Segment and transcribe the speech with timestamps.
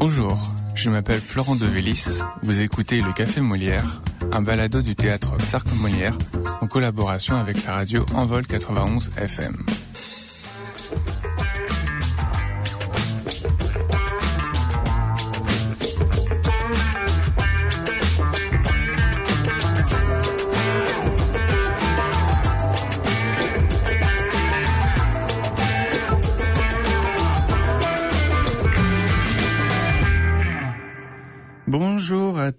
[0.00, 2.06] Bonjour, je m'appelle Florent Devélis.
[2.42, 4.00] Vous écoutez Le Café Molière,
[4.32, 6.16] un balado du théâtre Cercle Molière
[6.62, 9.62] en collaboration avec la radio Envol 91 FM.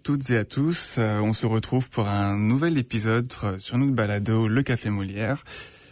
[0.03, 0.95] Toutes et à tous.
[0.97, 5.43] Euh, on se retrouve pour un nouvel épisode sur notre balado Le Café Molière.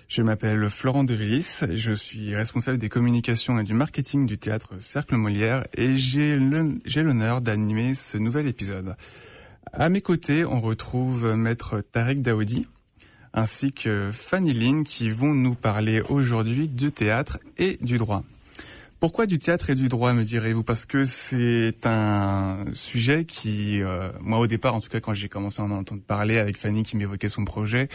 [0.07, 5.15] Je m'appelle Florent Devillis, je suis responsable des communications et du marketing du théâtre Cercle
[5.15, 8.95] Molière et j'ai l'honneur d'animer ce nouvel épisode.
[9.71, 12.65] À mes côtés, on retrouve maître Tarek Daoudi
[13.33, 18.23] ainsi que Fanny Lynn qui vont nous parler aujourd'hui du théâtre et du droit.
[18.99, 20.63] Pourquoi du théâtre et du droit, me direz-vous?
[20.63, 25.29] Parce que c'est un sujet qui, euh, moi au départ, en tout cas quand j'ai
[25.29, 27.87] commencé à en entendre parler avec Fanny qui m'évoquait son projet,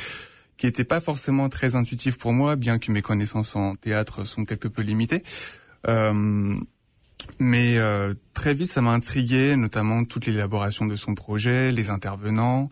[0.56, 4.46] qui n'était pas forcément très intuitif pour moi, bien que mes connaissances en théâtre sont
[4.46, 5.22] quelque peu limitées.
[5.88, 6.54] Euh,
[7.38, 12.70] mais euh, très vite, ça m'a intrigué, notamment toute l'élaboration de son projet, les intervenants,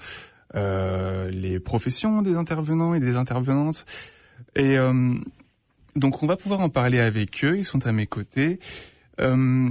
[0.55, 3.85] les professions des intervenants et des intervenantes.
[4.55, 4.77] Et
[5.97, 8.59] donc on va pouvoir en parler avec eux, ils sont à mes côtés.
[9.21, 9.69] Euh,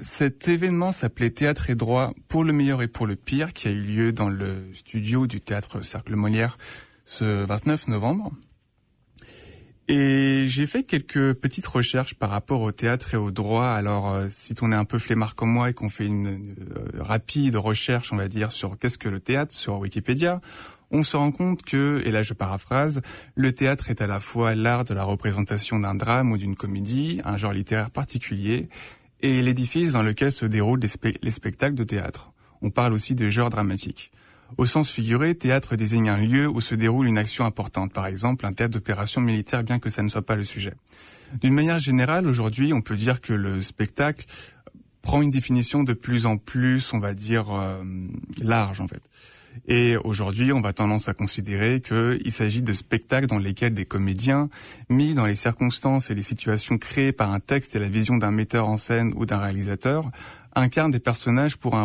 [0.00, 3.70] cet événement s'appelait Théâtre et droit pour le meilleur et pour le pire, qui a
[3.72, 6.56] eu lieu dans le studio du théâtre Cercle Molière
[7.04, 8.32] ce 29 novembre.
[9.88, 13.68] Et j'ai fait quelques petites recherches par rapport au théâtre et au droit.
[13.68, 17.02] Alors, euh, si on est un peu flemmard comme moi et qu'on fait une, euh,
[17.02, 20.40] rapide recherche, on va dire, sur qu'est-ce que le théâtre sur Wikipédia,
[20.90, 23.02] on se rend compte que, et là je paraphrase,
[23.34, 27.20] le théâtre est à la fois l'art de la représentation d'un drame ou d'une comédie,
[27.24, 28.68] un genre littéraire particulier,
[29.20, 32.32] et l'édifice dans lequel se déroulent les, spectacles de théâtre.
[32.62, 34.12] On parle aussi de genre dramatique.
[34.58, 38.46] Au sens figuré, théâtre désigne un lieu où se déroule une action importante, par exemple
[38.46, 40.74] un théâtre d'opération militaire, bien que ça ne soit pas le sujet.
[41.40, 44.26] D'une manière générale, aujourd'hui, on peut dire que le spectacle
[45.02, 47.82] prend une définition de plus en plus, on va dire, euh,
[48.40, 49.02] large en fait.
[49.66, 54.48] Et aujourd'hui, on va tendance à considérer qu'il s'agit de spectacles dans lesquels des comédiens,
[54.88, 58.30] mis dans les circonstances et les situations créées par un texte et la vision d'un
[58.30, 60.02] metteur en scène ou d'un réalisateur,
[60.54, 61.84] incarnent des personnages pour un,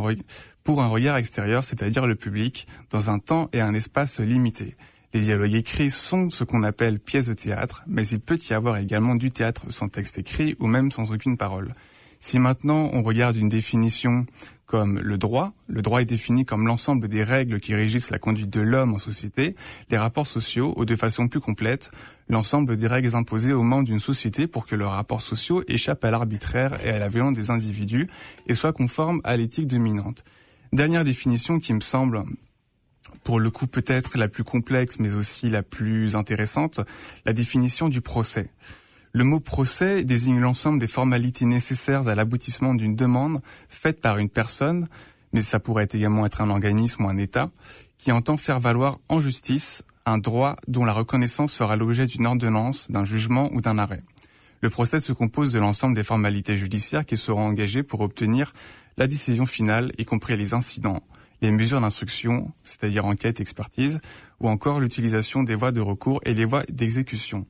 [0.87, 4.75] regard extérieur, c'est-à-dire le public, dans un temps et un espace limité.
[5.13, 8.77] Les dialogues écrits sont ce qu'on appelle pièces de théâtre, mais il peut y avoir
[8.77, 11.73] également du théâtre sans texte écrit ou même sans aucune parole.
[12.21, 14.25] Si maintenant on regarde une définition
[14.71, 15.51] comme le droit.
[15.67, 18.99] Le droit est défini comme l'ensemble des règles qui régissent la conduite de l'homme en
[18.99, 19.53] société,
[19.89, 21.91] les rapports sociaux, ou de façon plus complète,
[22.29, 26.11] l'ensemble des règles imposées aux membres d'une société pour que leurs rapports sociaux échappent à
[26.11, 28.07] l'arbitraire et à la violence des individus
[28.47, 30.23] et soient conformes à l'éthique dominante.
[30.71, 32.23] Dernière définition qui me semble
[33.25, 36.79] pour le coup peut-être la plus complexe mais aussi la plus intéressante,
[37.25, 38.49] la définition du procès.
[39.13, 44.29] Le mot procès désigne l'ensemble des formalités nécessaires à l'aboutissement d'une demande faite par une
[44.29, 44.87] personne,
[45.33, 47.51] mais ça pourrait également être un organisme ou un État,
[47.97, 52.89] qui entend faire valoir en justice un droit dont la reconnaissance fera l'objet d'une ordonnance,
[52.89, 54.01] d'un jugement ou d'un arrêt.
[54.61, 58.53] Le procès se compose de l'ensemble des formalités judiciaires qui seront engagées pour obtenir
[58.97, 61.03] la décision finale, y compris les incidents,
[61.41, 63.99] les mesures d'instruction, c'est-à-dire enquête, expertise,
[64.39, 67.45] ou encore l'utilisation des voies de recours et les voies d'exécution.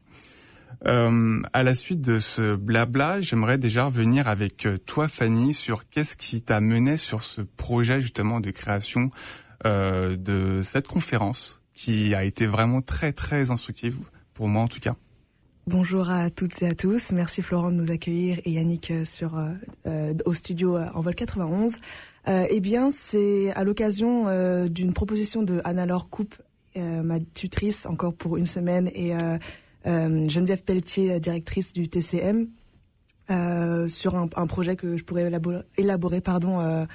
[0.87, 5.87] Euh, à la suite de ce blabla, j'aimerais déjà revenir avec euh, toi, Fanny, sur
[5.87, 9.09] qu'est-ce qui t'a mené sur ce projet justement de création
[9.65, 13.99] euh, de cette conférence qui a été vraiment très très instructive
[14.33, 14.95] pour moi en tout cas.
[15.67, 17.11] Bonjour à toutes et à tous.
[17.11, 19.39] Merci Florent de nous accueillir et Yannick sur
[20.25, 21.77] au studio en vol 91.
[22.27, 24.25] eh bien, c'est à l'occasion
[24.67, 26.35] d'une proposition de Anna-Laure Coupe,
[26.75, 29.37] ma tutrice, encore pour une semaine, et euh,
[29.85, 32.47] Geneviève Pelletier, directrice du TCM,
[33.31, 35.31] euh, sur un, projet que je pourrais
[35.77, 36.85] élaborer, pardon, euh,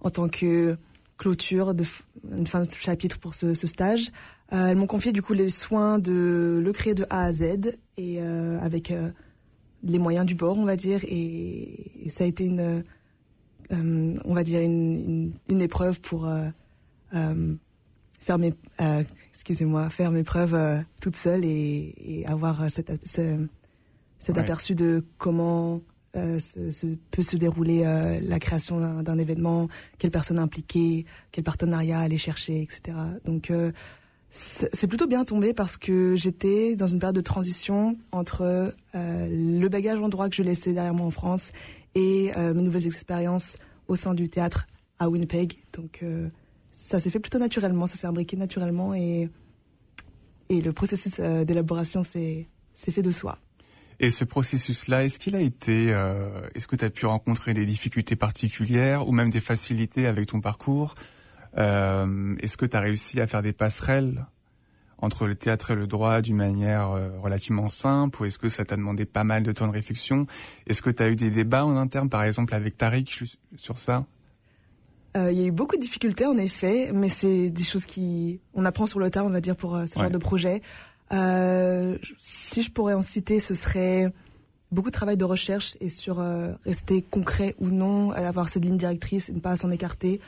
[0.00, 0.76] en tant que
[1.18, 1.84] clôture, de,
[2.30, 4.12] une fin de chapitre pour ce, stage.
[4.50, 8.20] elles m'ont confié du coup les soins de le créer de A à Z et
[8.20, 8.92] avec
[9.82, 11.00] les moyens du bord, on va dire.
[11.04, 12.84] Et, ça a été une,
[13.70, 16.28] on va dire une épreuve pour
[17.10, 18.54] faire mes
[19.32, 25.80] excusez-moi, faire mes preuves euh, toute seule et, avoir euh, cet, cet aperçu de comment
[26.16, 26.38] euh,
[27.10, 27.82] peut se dérouler
[28.22, 29.68] la création d'un événement,
[29.98, 32.96] quelles personnes impliquées, quel partenariat aller chercher, etc.
[33.24, 33.50] Donc
[34.28, 39.98] c'est plutôt bien tombé parce que j'étais dans une période de transition entre le bagage
[39.98, 41.52] en droit que je laissais derrière moi en France
[41.94, 43.56] et mes nouvelles expériences
[43.88, 44.66] au sein du théâtre
[44.98, 45.56] à Winnipeg.
[45.72, 46.04] Donc
[46.82, 49.30] ça s'est fait plutôt naturellement, ça s'est imbriqué naturellement et,
[50.48, 53.38] et le processus d'élaboration s'est fait de soi.
[54.00, 57.64] Et ce processus-là, est-ce qu'il a été, euh, est-ce que tu as pu rencontrer des
[57.64, 60.96] difficultés particulières ou même des facilités avec ton parcours
[61.56, 64.26] euh, Est-ce que tu as réussi à faire des passerelles
[64.98, 68.64] entre le théâtre et le droit d'une manière euh, relativement simple ou est-ce que ça
[68.64, 70.26] t'a demandé pas mal de temps de réflexion?
[70.66, 73.24] Est-ce que tu as eu des débats en interne, par exemple avec Tariq
[73.56, 74.04] sur ça?
[75.14, 78.64] Il y a eu beaucoup de difficultés en effet, mais c'est des choses qui on
[78.64, 80.62] apprend sur le tas, on va dire, pour ce genre de projet.
[81.12, 84.12] Euh, si je pourrais en citer, ce serait
[84.70, 88.78] beaucoup de travail de recherche et sur euh, rester concret ou non, avoir cette ligne
[88.78, 90.20] directrice et ne pas s'en écarter.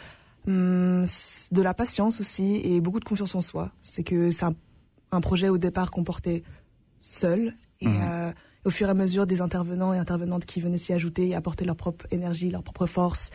[0.46, 1.06] Hum,
[1.52, 3.70] de la patience aussi et beaucoup de confiance en soi.
[3.80, 6.42] C'est que c'est un, projet au départ qu'on portait
[7.00, 8.02] seul et mmh.
[8.02, 8.32] euh,
[8.64, 11.64] au fur et à mesure des intervenants et intervenantes qui venaient s'y ajouter et apporter
[11.64, 13.30] leur propre énergie, leur propre force,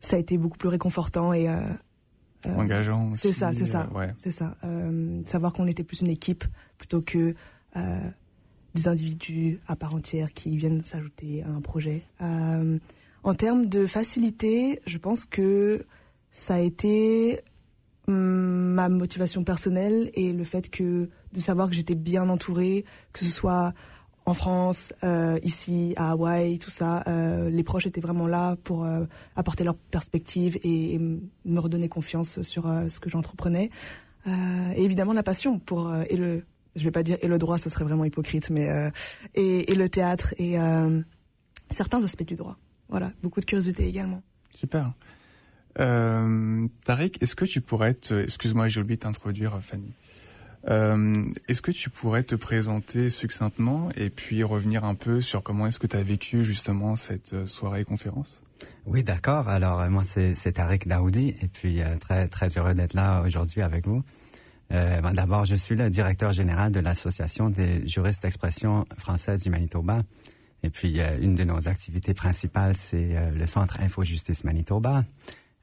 [0.00, 1.48] ça a été beaucoup plus réconfortant et
[2.46, 4.56] euh, engageant C'est ça, c'est ça, euh, c'est ça.
[4.64, 6.44] Euh, savoir qu'on était plus une équipe
[6.78, 7.34] plutôt que
[8.74, 12.04] des individus à part entière qui viennent s'ajouter à un projet.
[12.20, 15.84] en termes de facilité, je pense que
[16.30, 17.40] ça a été
[18.08, 23.20] hum, ma motivation personnelle et le fait que de savoir que j'étais bien entourée, que
[23.20, 23.72] ce soit
[24.30, 28.84] en France, euh, ici à Hawaï, tout ça, euh, les proches étaient vraiment là pour
[28.84, 29.04] euh,
[29.34, 33.70] apporter leur perspective et, me redonner confiance sur ce que j'entreprenais.
[34.26, 36.44] et évidemment la passion pour et le,
[36.76, 38.68] je vais pas dire et le droit, ce serait vraiment hypocrite, mais
[39.34, 40.56] et, le théâtre et
[41.70, 42.56] certains aspects du droit.
[42.88, 44.22] Voilà, beaucoup de curiosité également.
[44.54, 44.92] Super.
[45.74, 49.92] Tariq, est-ce que tu pourrais te, excuse-moi, j'ai oublié de t'introduire, Fanny.
[50.68, 55.66] Euh, est-ce que tu pourrais te présenter succinctement et puis revenir un peu sur comment
[55.66, 58.42] est-ce que tu as vécu justement cette euh, soirée conférence?
[58.84, 59.48] Oui, d'accord.
[59.48, 63.86] Alors euh, moi c'est Tariq Daoudi et puis très très heureux d'être là aujourd'hui avec
[63.86, 64.02] vous.
[64.70, 70.02] Ben, D'abord, je suis le directeur général de l'association des juristes d'expression française du Manitoba.
[70.62, 75.02] Et puis, une de nos activités principales, c'est le Centre Info Justice Manitoba.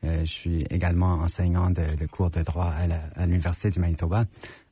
[0.03, 2.73] je suis également enseignant de cours de droit
[3.15, 4.25] à l'Université du Manitoba.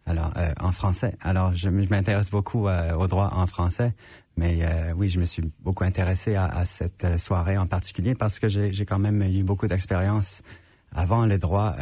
[0.06, 1.16] Alors, euh, en français.
[1.22, 3.94] Alors, je, m'intéresse beaucoup euh, au droit en français,
[4.38, 8.40] mais euh, oui, je me suis beaucoup intéressé à, à cette soirée en particulier parce
[8.40, 10.44] que j'ai quand même eu beaucoup d'expérience
[10.92, 11.75] avant le droit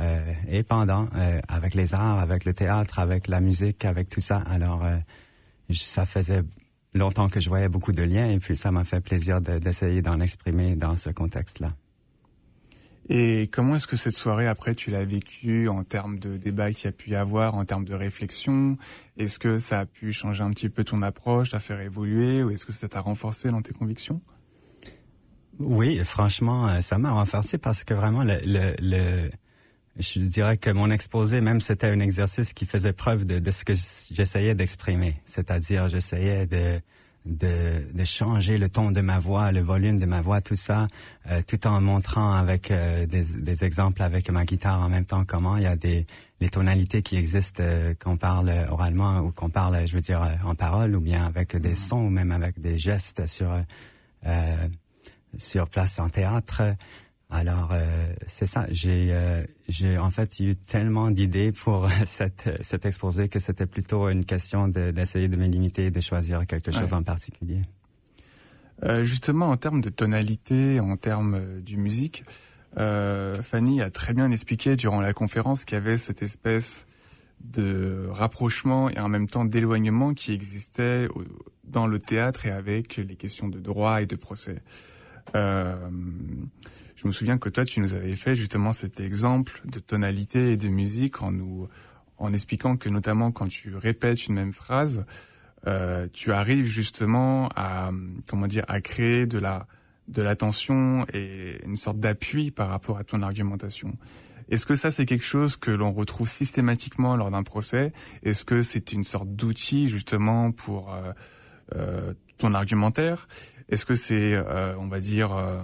[0.48, 1.08] et pendant
[1.48, 4.38] avec les arts, avec le théâtre, avec la musique, avec tout ça.
[4.50, 4.84] Alors,
[5.72, 6.42] ça faisait
[6.96, 10.20] longtemps que je voyais beaucoup de liens et puis ça m'a fait plaisir d'essayer d'en
[10.20, 11.74] exprimer dans ce contexte-là.
[13.10, 16.86] Et comment est-ce que cette soirée, après, tu l'as vécue en termes de débat qu'il
[16.86, 18.78] y a pu y avoir, en termes de réflexion?
[19.18, 22.50] Est-ce que ça a pu changer un petit peu ton approche, t'a faire évoluer, ou
[22.50, 24.22] est-ce que ça t'a renforcé dans tes convictions?
[25.60, 31.62] Oui, franchement, euh, ça m'a renforcé parce que vraiment, je dirais que mon exposé, même,
[31.62, 33.74] c'était un exercice qui faisait preuve de ce que
[34.12, 35.22] j'essayais d'exprimer.
[35.26, 36.80] C'est-à-dire, j'essayais de
[37.26, 40.88] de, de, changer le ton de ma voix, le volume de ma voix, tout ça,
[41.30, 45.24] euh, tout en montrant avec euh, des, des, exemples avec ma guitare en même temps
[45.26, 46.06] comment il y a des
[46.42, 50.56] les tonalités qui existent euh, qu'on parle oralement ou qu'on parle, je veux dire, en
[50.56, 51.88] parole ou bien avec des mm-hmm.
[51.88, 53.54] sons ou même avec des gestes sur
[55.36, 56.62] sur place en théâtre.
[57.34, 58.68] Alors euh, c'est ça.
[58.70, 64.08] J'ai euh, j'ai en fait eu tellement d'idées pour cette cet exposé que c'était plutôt
[64.10, 67.64] une question d'essayer de, me limiter et de choisir quelque chose en particulier.
[68.84, 72.24] Euh, justement, en termes de tonalité, en termes du musique,
[72.76, 76.86] Fanny a très bien expliqué durant la conférence qu'il y avait cette espèce
[77.44, 81.08] de rapprochement et en même temps d'éloignement qui existait
[81.64, 84.62] dans le théâtre et avec les questions de droit et de procès.
[85.36, 85.76] Euh,
[87.04, 90.58] je me souviens que toi, tu nous avais fait justement cet exemple de tonalité et
[90.58, 91.68] de musique en nous,
[92.18, 95.06] en expliquant que notamment quand tu répètes une même phrase,
[95.68, 97.92] euh, tu arrives justement à,
[98.30, 99.68] comment dire, à créer de la,
[100.08, 103.98] de l'attention et une sorte d'appui par rapport à ton argumentation.
[104.50, 107.92] Est-ce que ça c'est quelque chose que l'on retrouve systématiquement lors d'un procès?
[108.24, 111.12] Est-ce que c'est une sorte d'outil justement pour euh,
[111.76, 113.28] euh, ton argumentaire?
[113.74, 115.58] Est-ce que c'est, euh, on va dire, euh,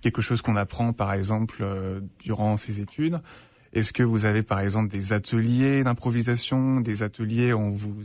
[0.00, 3.20] quelque chose qu'on apprend, par exemple, euh, durant ses études?
[3.72, 7.96] Est-ce que vous avez, par exemple, des ateliers d'improvisation, des ateliers où on vous,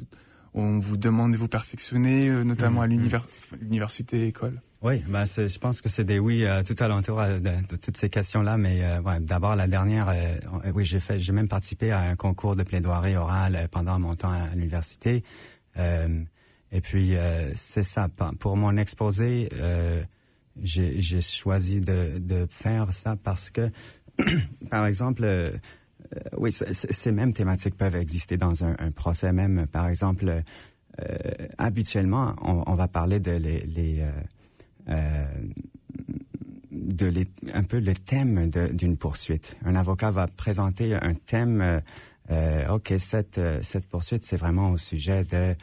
[0.56, 3.58] on vous demande de vous perfectionner, notamment à mmh, mmh.
[3.62, 4.60] l'université, école?
[4.82, 8.58] Oui, ben je pense que c'est des oui tout alentour de, de, toutes ces questions-là,
[8.58, 8.82] mais
[9.20, 10.12] d'abord la dernière,
[10.74, 14.32] oui j'ai fait, j'ai même participé à un concours de plaidoirie orale pendant mon temps
[14.32, 15.24] à l'université.
[16.72, 18.08] Et puis, euh, c'est ça.
[18.40, 20.04] Pour mon exposé, euh,
[20.62, 23.70] j'ai choisi de, de, faire ça parce que,
[24.70, 25.52] par exemple, euh,
[26.38, 29.68] oui, ces mêmes thématiques peuvent exister dans un, un procès même.
[29.68, 30.44] Par exemple,
[31.00, 31.18] euh,
[31.58, 34.04] habituellement, on, on, va parler de les, les
[34.90, 35.26] euh,
[36.72, 39.56] de les, un peu le thème d'une poursuite.
[39.66, 41.82] Un avocat va présenter un thème.
[42.30, 45.56] Euh, ok, cette cette poursuite, c'est vraiment au sujet de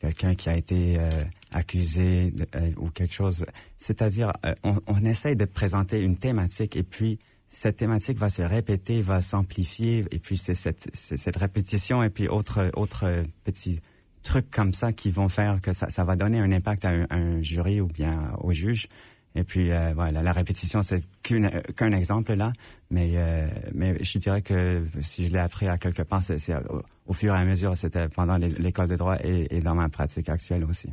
[0.00, 1.08] quelqu'un qui a été euh,
[1.52, 3.44] accusé euh, ou quelque chose.
[3.76, 8.42] C'est-à-dire, euh, on, on, essaye de présenter une thématique et puis cette thématique va se
[8.42, 13.80] répéter, va s'amplifier et puis c'est cette, cette répétition et puis autre autre petits
[14.22, 17.06] trucs comme ça qui vont faire que ça, ça va donner un impact à un,
[17.10, 18.88] un jury ou bien au juge.
[19.36, 22.52] Et puis euh, voilà, la répétition c'est qu'un exemple là,
[22.90, 26.82] mais euh, mais je dirais que si je l'ai appris à quelque part, c'est au,
[27.06, 30.30] au, fur et à mesure, c'était pendant l'école de droit et, et, dans ma pratique
[30.30, 30.88] actuelle aussi.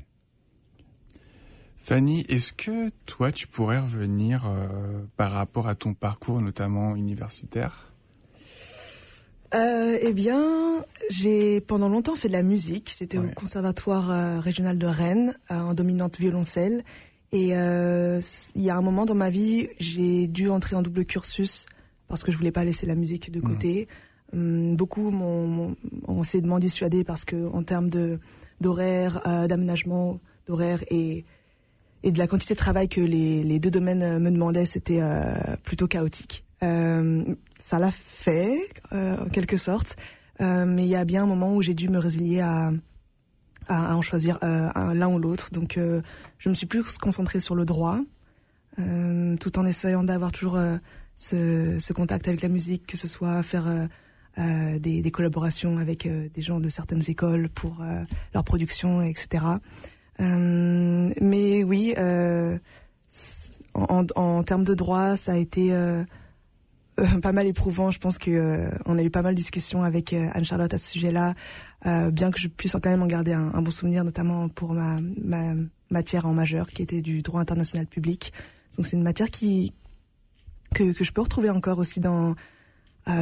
[1.77, 7.93] Fanny, est-ce que toi tu pourrais revenir euh, par rapport à ton parcours, notamment universitaire?
[9.53, 12.95] Euh, eh bien, j'ai pendant longtemps fait de la musique.
[12.97, 13.27] J'étais ouais.
[13.27, 16.83] au conservatoire euh, régional de Rennes euh, en dominante violoncelle
[17.33, 18.21] et euh,
[18.55, 21.65] il y a un moment dans ma vie, j'ai dû entrer en double cursus
[22.07, 23.87] parce que je voulais pas laisser la musique de côté.
[24.31, 24.37] Mmh.
[24.37, 25.75] Hum, beaucoup m'ont
[26.21, 28.19] essayé de m'en dissuader parce que en termes de
[28.61, 31.25] d'horaire, euh, d'aménagement d'horaire et
[32.03, 35.33] et de la quantité de travail que les, les deux domaines me demandaient, c'était euh,
[35.63, 36.43] plutôt chaotique.
[36.63, 37.23] Euh,
[37.59, 38.57] ça l'a fait
[38.93, 39.95] euh, en quelque sorte,
[40.41, 42.71] euh, mais il y a bien un moment où j'ai dû me résilier à
[43.67, 45.49] à, en choisir euh, l'un ou l'autre.
[45.51, 46.01] Donc, euh,
[46.37, 47.99] je me suis plus concentrée sur le droit,
[48.79, 50.59] euh, tout en essayant d'avoir toujours
[51.15, 53.65] ce, ce, contact avec la musique, que ce soit faire
[54.37, 57.83] des, des, collaborations avec des gens de certaines écoles pour
[58.33, 59.45] leur production, etc.
[60.19, 61.93] mais oui,
[63.75, 65.71] en, en, termes de droit, ça a été
[66.99, 67.91] euh, pas mal éprouvant.
[67.91, 70.73] Je pense que euh, on a eu pas mal de discussions avec euh, Anne Charlotte
[70.73, 71.33] à ce sujet-là,
[72.11, 75.53] bien que je puisse quand même en garder un, bon souvenir, notamment pour ma, ma
[75.89, 78.31] matière en majeur, qui était du droit international public.
[78.77, 79.73] Donc c'est une matière qui
[80.73, 82.35] que, je peux retrouver encore aussi dans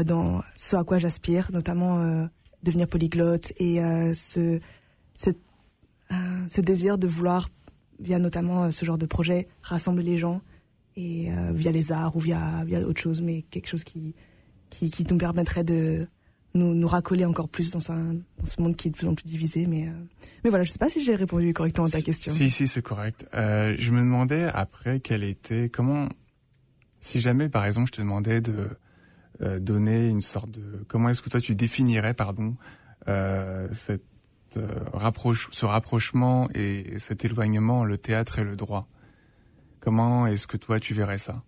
[0.05, 2.29] dans ce à quoi j'aspire, notamment
[2.61, 3.79] devenir polyglotte et
[4.13, 4.59] ce
[5.15, 7.49] ce désir de vouloir
[7.99, 10.41] via notamment ce genre de projet rassembler les gens
[10.95, 14.13] et euh, via les arts ou via, via autre chose, mais quelque chose qui,
[14.69, 16.07] qui, qui nous permettrait de
[16.53, 19.15] nous, nous racoler encore plus dans, un, dans ce monde qui est de plus en
[19.15, 19.67] plus divisé.
[19.67, 19.93] Mais, euh,
[20.43, 22.33] mais voilà, je sais pas si j'ai répondu correctement à ta question.
[22.33, 23.25] Si, si, c'est correct.
[23.33, 26.09] Euh, je me demandais après quelle était, comment,
[26.99, 28.67] si jamais par exemple je te demandais de
[29.59, 32.53] donner une sorte de, comment est-ce que toi tu définirais, pardon,
[33.71, 34.03] cette
[34.93, 38.87] rapproche, ce rapprochement et cet éloignement, le théâtre et le droit?
[39.81, 41.43] Comment est-ce que toi tu verrais ça?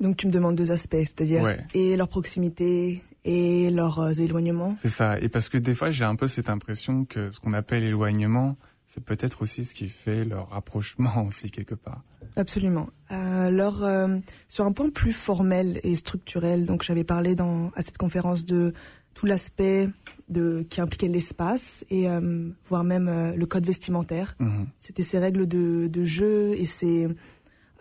[0.00, 1.64] Donc tu me demandes deux aspects, c'est-à-dire ouais.
[1.74, 4.74] et leur proximité et leurs euh, éloignements.
[4.76, 5.18] C'est ça.
[5.18, 8.56] Et parce que des fois j'ai un peu cette impression que ce qu'on appelle éloignement,
[8.86, 12.02] c'est peut-être aussi ce qui fait leur rapprochement aussi quelque part.
[12.36, 12.88] Absolument.
[13.10, 17.82] Euh, leur, euh, sur un point plus formel et structurel, donc j'avais parlé dans, à
[17.82, 18.74] cette conférence de
[19.16, 19.88] tout l'aspect
[20.28, 24.36] de qui impliquait l'espace et euh, voire même euh, le code vestimentaire.
[24.38, 24.66] -hmm.
[24.78, 27.08] C'était ces règles de, de jeu et ces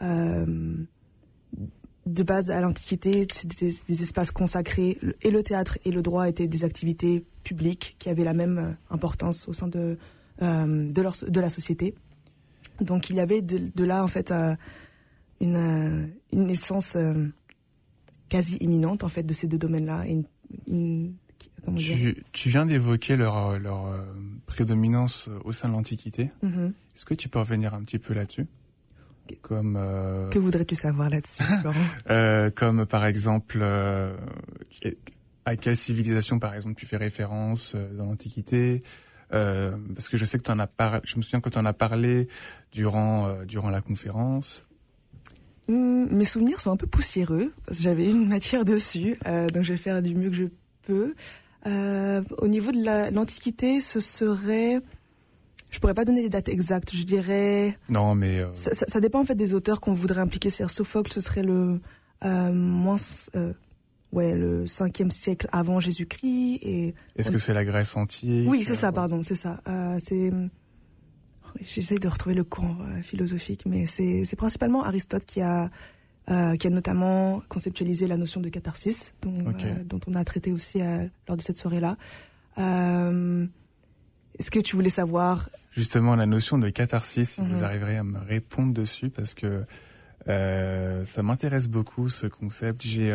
[0.02, 0.76] euh,
[2.06, 6.26] de base à l'Antiquité, c'était des, des, espaces consacrés et le théâtre et le droit
[6.32, 9.98] étaient des activités publiques qui avaient la même euh, importance au sein de
[10.42, 11.96] de, leur, de la société.
[12.90, 14.34] Donc il y avait de, de là en fait
[15.46, 16.98] une, une naissance
[18.28, 20.26] quasi imminente en fait de ces deux domaines-là et une,
[20.68, 21.16] une
[21.78, 24.02] tu, tu, viens d'évoquer leur, leur euh,
[24.46, 26.30] prédominance au sein de l'Antiquité.
[26.42, 26.68] Mm -hmm.
[26.68, 28.48] Est-ce que tu peux revenir un petit peu là-dessus
[29.42, 30.30] comme euh...
[30.30, 31.80] Que voudrais-tu savoir là-dessus, Laurent
[32.12, 34.16] euh, Comme par exemple, euh,
[35.46, 38.84] à quelle civilisation, par exemple, tu fais référence dans l'Antiquité
[39.30, 41.00] Parce que je sais que tu en as parlé.
[41.06, 42.28] Je me souviens que tu en as parlé
[42.72, 44.66] durant durant la conférence.
[45.68, 49.18] Mmh, mes souvenirs sont un peu poussiéreux parce que j'avais une matière dessus,
[49.54, 50.48] donc je vais faire du mieux que je
[50.90, 54.80] Euh, au niveau de l'Antiquité, ce serait...
[55.72, 57.78] Je pourrais pas donner les dates exactes, je dirais...
[57.90, 58.40] Non, mais...
[58.40, 58.54] Euh...
[58.54, 60.50] Ça, ça, ça, dépend en fait des auteurs qu'on voudrait impliquer.
[60.50, 61.82] C'est-à-dire Sophocle, ce serait le...
[62.24, 62.96] Euh, moins...
[64.14, 66.60] ouais, le 5e siècle avant Jésus-Christ.
[66.62, 68.48] et Est-ce que c'est la Grèce antique?
[68.48, 69.62] Oui, c'est ça, pardon, c'est ça.
[70.00, 70.32] c'est...
[71.62, 75.70] J'essaie de retrouver le courant philosophique, mais c'est principalement Aristote qui a...
[76.32, 79.68] Euh, qui a notamment conceptualisé la notion de catharsis, dont, okay.
[79.68, 81.98] euh, dont on a traité aussi euh, lors de cette soirée-là.
[82.58, 87.64] Est-ce que tu voulais savoir justement la notion de catharsis, si vous Mhm.
[87.64, 89.66] arriverez à me répondre dessus, parce que
[90.26, 92.82] ça m'intéresse beaucoup ce concept.
[92.84, 93.14] J'ai,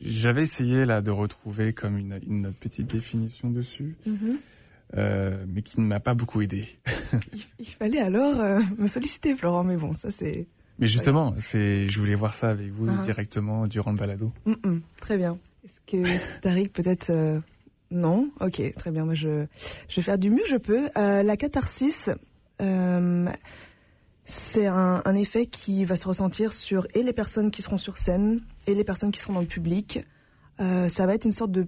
[0.00, 4.38] j'avais essayé là de retrouver comme une, une petite définition dessus, Mhm.
[5.46, 6.66] mais qui ne m'a pas beaucoup aidé.
[7.32, 8.34] il, il fallait alors
[8.78, 10.48] me solliciter, Florent, mais bon, ça c'est...
[10.78, 13.02] Mais justement, c'est, je voulais voir ça avec vous Ah.
[13.04, 14.32] directement durant le balado.
[14.46, 15.38] Mm, mm, très bien.
[15.64, 17.10] Est-ce que Tariq peut-être...
[17.10, 17.40] euh,
[17.90, 18.30] Non?
[18.40, 19.04] Ok, très bien.
[19.04, 19.46] Moi, je,
[19.88, 20.88] je vais faire du mieux que je peux.
[20.96, 22.10] Euh, la catharsis,
[22.60, 23.28] euh,
[24.24, 27.96] c'est un, un effet qui va se ressentir sur et les personnes qui seront sur
[27.96, 30.00] scène et les personnes qui seront dans le public.
[30.60, 31.66] Euh, ça va être une sorte de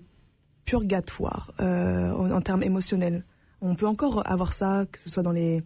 [0.64, 3.24] purgatoire euh, en, en termes émotionnels.
[3.60, 5.62] On peut encore avoir ça, que ce soit dans les,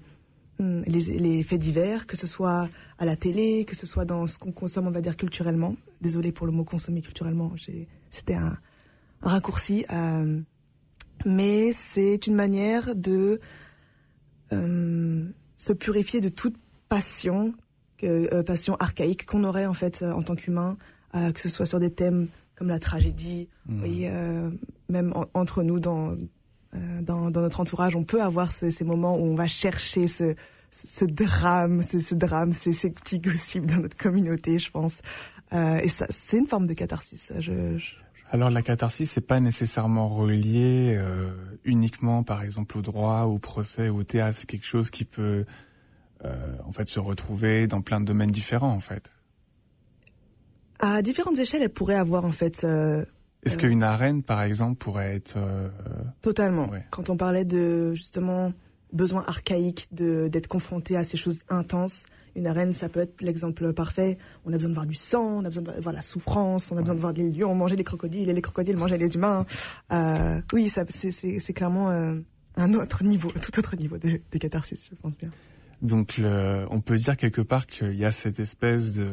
[0.60, 4.38] les, les faits divers, que ce soit à la télé, que ce soit dans ce
[4.38, 5.74] qu'on consomme, on va dire, culturellement.
[6.00, 7.52] Désolée pour le mot consommer culturellement,
[8.10, 8.56] c'était un,
[9.22, 9.84] un raccourci.
[9.92, 10.40] euh,
[11.26, 13.40] mais c'est une manière de
[14.52, 16.56] euh, se purifier de toute
[16.88, 17.52] passion,
[18.02, 20.76] euh, passion archaïque qu'on aurait en fait en tant qu'humain,
[21.12, 23.48] que ce soit sur des thèmes comme la tragédie,
[24.08, 24.50] euh,
[24.88, 26.16] même en- entre nous dans,
[27.02, 30.34] dans dans notre entourage, on peut avoir ce- ces moments où on va chercher ce
[30.70, 34.98] ce drame, ce, ce drame, ces, ces petits gossips dans notre communauté, je pense.
[35.52, 37.32] Euh, et ça, c'est une forme de catharsis.
[37.40, 37.96] Je, je-
[38.30, 41.32] Alors la catharsis, c'est pas nécessairement relié euh,
[41.64, 44.38] uniquement, par exemple, au droit, au procès, au théâtre.
[44.38, 45.44] C'est quelque chose qui peut,
[46.24, 49.10] euh, en fait, se retrouver dans plein de domaines différents, en fait.
[50.78, 53.04] À différentes échelles, elle pourrait avoir en fait euh,
[53.44, 53.60] Est-ce Euh.
[53.60, 55.68] qu'une arène, par exemple, pourrait être euh,
[56.22, 56.68] totalement.
[56.68, 56.84] Ouais.
[56.90, 58.52] Quand on parlait de justement
[58.92, 62.06] besoin archaïque de d'être confronté à ces choses intenses,
[62.36, 64.18] une arène, ça peut être l'exemple parfait.
[64.44, 66.76] On a besoin de voir du sang, on a besoin de voir la souffrance, on
[66.76, 69.44] a besoin de voir des lions manger des crocodiles et les crocodiles manger les humains.
[69.92, 72.16] Euh, oui, c'est, clairement euh,
[72.56, 75.30] un autre niveau, tout autre niveau de, de catharsis, je pense bien.
[75.82, 79.06] Donc, le, on peut dire quelque part qu'il y a cette espèce de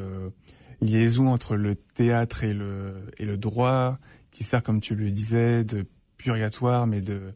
[0.81, 3.97] liaison entre le théâtre et le, et le droit,
[4.37, 7.33] qui sert, comme tu le disais, de purgatoire, mais de...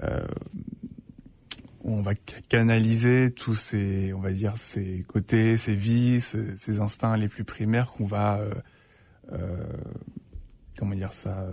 [0.00, 0.24] Euh,
[1.82, 7.16] on va ca- canaliser tous ces, on va dire, ces côtés, ces vices, ces instincts
[7.16, 8.54] les plus primaires qu'on va, euh,
[9.32, 9.66] euh,
[10.78, 11.44] comment dire ça,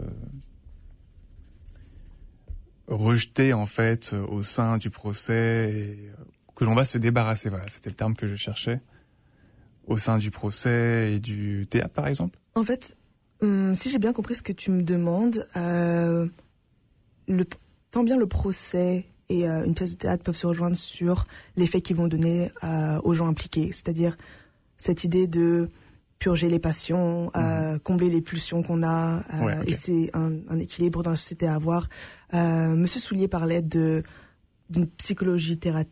[2.86, 5.98] rejeter en fait au sein du procès
[6.56, 7.50] que l'on va se débarrasser.
[7.50, 8.82] Voilà, c'était le terme que je cherchais.
[9.88, 12.38] Au sein du procès et du théâtre, par exemple.
[12.54, 12.99] En fait,
[13.42, 16.28] hum, si j'ai bien compris ce que tu me demandes, euh,
[17.28, 17.46] le,
[17.92, 21.26] tant bien le procès et euh, une pièce de théâtre peuvent se rejoindre sur
[21.56, 23.72] l'effet qu'ils vont donner euh, aux gens impliqués.
[23.72, 24.18] C'est-à-dire
[24.78, 25.70] cette idée de
[26.18, 29.22] purger les passions, euh, combler les pulsions qu'on a.
[29.42, 29.56] Ouais.
[29.68, 31.88] Et c'est un, un équilibre dans la société à avoir.
[32.34, 34.04] Monsieur Soulier parlait de
[34.70, 35.84] d'une psychologie théra-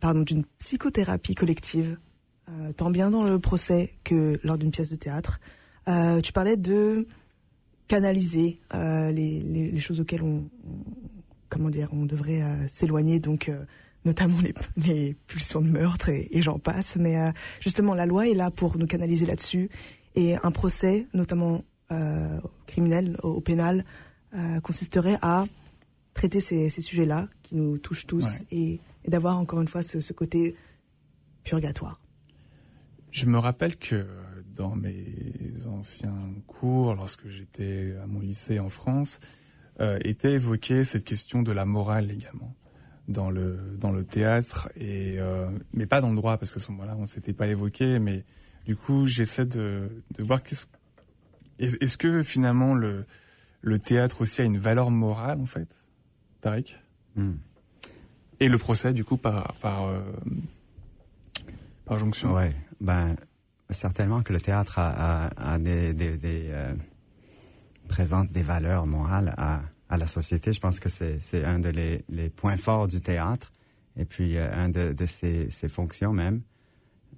[0.00, 1.98] pardon d'une psychothérapie collective,
[2.76, 5.38] tant bien dans le procès que lors d'une pièce de théâtre.
[5.88, 7.06] Euh, tu parlais de
[7.88, 10.84] canaliser euh, les, les, les choses auxquelles on, on-
[11.50, 13.50] comment dire on devrait euh, s'éloigner donc
[14.04, 17.16] notamment les, les pulsions de meurtre et, et j'en passe mais
[17.60, 19.68] justement la loi est là pour nous canaliser là-dessus
[20.14, 21.62] et un procès notamment
[22.66, 23.84] criminel au, au pénal
[24.62, 25.44] consisterait à
[26.14, 28.46] traiter ces, ces sujets-là qui nous touchent tous Ouais.
[28.50, 30.56] et, et d'avoir encore une fois ce, ce côté
[31.44, 32.00] purgatoire.
[33.12, 34.06] Je me rappelle que
[34.54, 35.06] dans mes
[35.66, 39.20] anciens cours, lorsque j'étais à mon lycée en France,
[39.80, 42.54] euh, était évoquée cette question de la morale également
[43.08, 46.70] dans le dans le théâtre et euh, mais pas dans le droit parce qu'à ce
[46.70, 48.24] moment-là on s'était pas évoqué mais
[48.64, 50.64] du coup j'essaie de de voir qu'est-ce
[51.58, 53.04] est- est-ce que finalement le
[53.60, 55.76] le théâtre aussi a une valeur morale en fait
[56.40, 56.78] Tariq?
[57.16, 57.32] Hmm.
[58.40, 60.00] et le procès du coup par par euh,
[61.84, 63.16] par jonction Ouais, ben
[63.70, 66.74] certainement que le théâtre a, des, des, euh,
[67.88, 69.62] présente des valeurs morales à,
[69.96, 70.52] la société.
[70.52, 73.52] Je pense que c'est un de les, points forts du théâtre
[73.96, 76.42] et puis euh, un de, ses, fonctions même.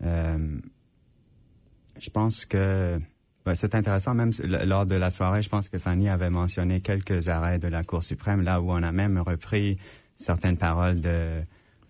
[0.02, 0.60] Euh,
[1.98, 3.00] je pense que
[3.46, 5.40] ben, c'est intéressant même lors de la soirée.
[5.40, 8.82] Je pense que Fanny avait mentionné quelques arrêts de la Cour suprême là où on
[8.82, 9.78] a même repris
[10.16, 11.40] certaines paroles de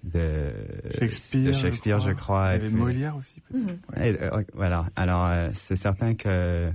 [0.07, 0.53] de
[0.99, 2.49] Shakespeare, de Shakespeare, je crois.
[2.49, 4.01] Il y et avait puis- Molière aussi peut-être.
[4.03, 4.87] Et, euh, voilà.
[4.97, 6.69] Alors, euh, c'est certain que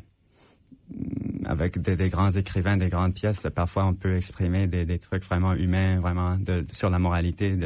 [0.89, 4.99] mm, avec des, des grands écrivains, des grandes pièces, parfois on peut exprimer des, des
[4.99, 7.57] trucs vraiment humains, vraiment de, sur la moralité,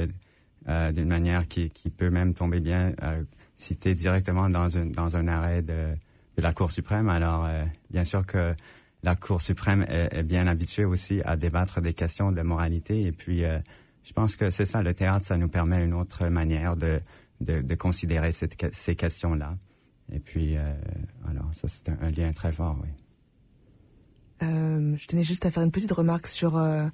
[0.67, 3.23] euh, d'une manière qui, qui peut même tomber bien euh,
[3.55, 5.93] citée directement dans, une, dans un arrêt de,
[6.37, 7.09] de la Cour suprême.
[7.09, 8.53] Alors, euh, bien sûr que
[9.03, 13.03] la Cour suprême est, est bien habituée aussi à débattre des questions de moralité.
[13.03, 13.59] Et puis, euh,
[14.05, 17.01] je pense que c'est ça, le théâtre, ça nous permet une autre manière de,
[17.41, 19.57] de, considérer ces questions-là.
[20.13, 20.73] Et puis, euh,
[21.27, 22.89] alors, ça, c'est un, lien très fort, oui.
[24.43, 26.85] Euh, je tenais juste à faire une petite remarque sur euh,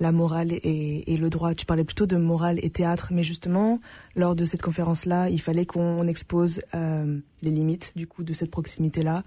[0.00, 1.54] la morale et, et, le droit.
[1.54, 3.78] Tu parlais plutôt de morale et théâtre, mais justement,
[4.16, 9.22] lors de cette conférence-là, il fallait qu'on expose les limites, du coup, de cette proximité-là,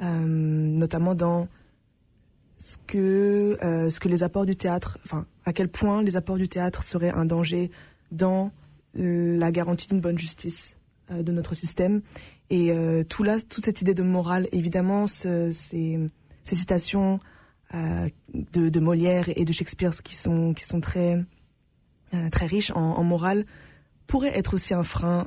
[0.00, 1.48] notamment dans
[2.64, 6.38] ce que, euh, ce que les apports du théâtre, enfin, à quel point les apports
[6.38, 7.70] du théâtre seraient un danger
[8.10, 8.52] dans
[8.94, 10.78] la garantie d'une bonne justice
[11.10, 12.00] euh, de notre système.
[12.48, 15.98] Et euh, tout là, toute cette idée de morale, évidemment, ce, ces,
[16.42, 17.20] ces, citations
[17.72, 21.22] de, de, Molière et de Shakespeare qui sont, qui sont très,
[22.30, 23.44] très riches en, morale,
[24.06, 25.26] pourraient être aussi un frein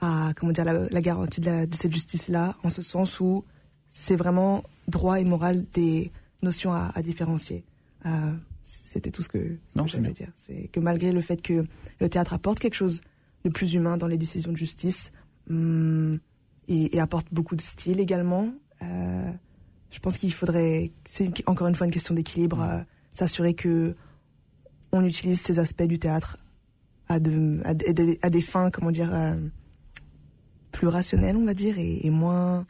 [0.00, 3.44] à comment dire, la, garantie de cette justice-là, en ce sens où
[3.96, 6.10] c'est vraiment droit et morale des
[6.42, 7.64] notions à, à différencier.
[8.06, 8.32] Euh,
[8.64, 10.32] c'était tout ce que, ce que j'allais dire.
[10.34, 11.64] C'est que malgré le fait que
[12.00, 13.02] le théâtre apporte quelque chose
[13.44, 15.12] de plus humain dans les décisions de justice
[15.48, 16.18] hum,
[16.66, 18.52] et, et, apporte beaucoup de style également,
[18.82, 19.30] euh,
[19.90, 22.80] je pense qu'il faudrait, c'est encore une fois une question d'équilibre, euh,
[23.12, 23.94] s'assurer que
[24.90, 26.36] on utilise ces aspects du théâtre
[27.08, 29.12] à, de, à, des, à des fins, comment dire,
[30.72, 32.64] plus rationnelles, on va dire, et, et moins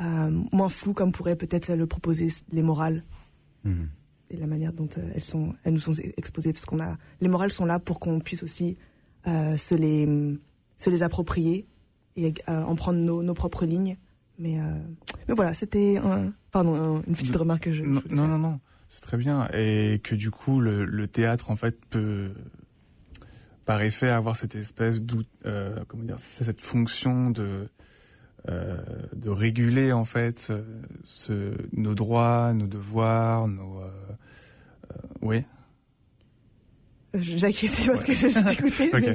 [0.00, 3.04] moins flou comme pourrait peut-être le proposer les morales
[3.64, 3.82] mmh.
[4.30, 7.28] et la manière dont euh, elles sont elles nous sont exposées parce qu'on a les
[7.28, 8.76] morales sont là pour qu'on puisse aussi
[9.26, 10.08] euh, se les
[10.78, 11.66] se les approprier
[12.16, 13.98] et euh, en prendre nos, nos, propres lignes
[14.38, 14.78] mais euh,
[15.28, 18.60] mais voilà c'était un, pardon une petite remarque que je non non non, non.
[18.88, 22.32] c'est très bien et que du coup le, le théâtre en fait peut
[23.70, 27.66] par effet avoir cette espèce d'out euh, comment dire cette fonction de euh,
[28.48, 30.64] de réguler en fait ce,
[31.04, 33.90] ce, nos droits, nos devoirs, nos euh,
[34.92, 35.44] euh, oui.
[37.14, 38.90] J'acquiesce parce que j'ai écouté.
[38.94, 39.12] okay.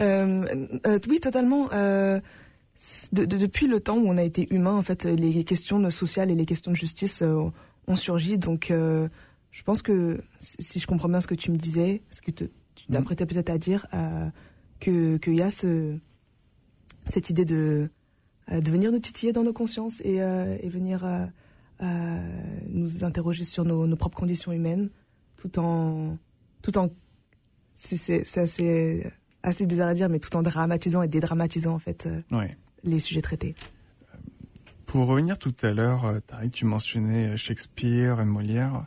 [0.00, 1.68] euh, oui, totalement.
[1.68, 6.30] De, de, depuis le temps où on a été humain, en fait, les questions sociales
[6.30, 8.36] et les questions de justice ont surgi.
[8.36, 12.32] Donc, je pense que si je comprends bien ce que tu me disais, ce que
[12.32, 12.44] te,
[12.74, 13.28] tu t'apprêtais mmh.
[13.28, 13.86] peut-être à dire,
[14.78, 15.96] que qu'il y a ce
[17.06, 17.88] cette idée de euh,
[18.50, 22.18] de venir nous titiller dans nos consciences et, euh, et venir euh,
[22.68, 24.90] nous interroger sur nos, nos, propres conditions humaines,
[25.36, 26.16] tout en,
[26.62, 26.90] tout en,
[27.74, 29.10] c'est assez,
[29.42, 32.56] assez bizarre à dire, mais tout en dramatisant et dédramatisant en fait ouais.
[32.84, 33.54] les sujets traités.
[34.86, 38.86] Pour revenir tout à l'heure, Tariq, tu mentionnais Shakespeare et Molière.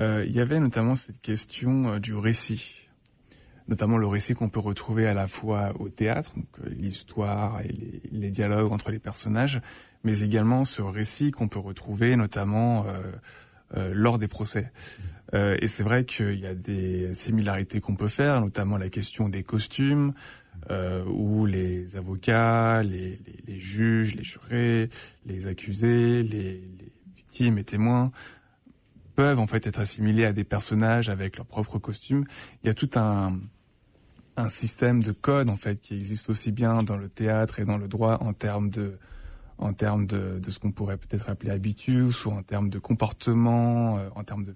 [0.00, 2.87] Euh, il y avait notamment cette question euh, du récit
[3.68, 7.74] notamment le récit qu'on peut retrouver à la fois au théâtre, donc euh, l'histoire et
[8.10, 9.60] les, dialogues entre les personnages,
[10.04, 13.12] mais également ce récit qu'on peut retrouver notamment euh,
[13.76, 14.72] euh, lors des procès.
[15.34, 19.42] Et c'est vrai qu'il y a des similarités qu'on peut faire, notamment la question des
[19.42, 20.14] costumes,
[21.06, 24.88] où les avocats, les, les, les, juges, les jurés,
[25.26, 26.62] les accusés, les,
[27.14, 28.10] victimes et témoins
[29.16, 32.24] peuvent en fait être assimilés à des personnages avec leur propre costume.
[32.62, 33.38] Il y a tout un,
[34.38, 37.76] un système de code en fait qui existe aussi bien dans le théâtre et dans
[37.76, 38.98] le droit en termes de
[39.58, 43.98] en termes de, de ce qu'on pourrait peut-être appeler habitus ou en termes de comportement,
[43.98, 44.54] euh, en termes de,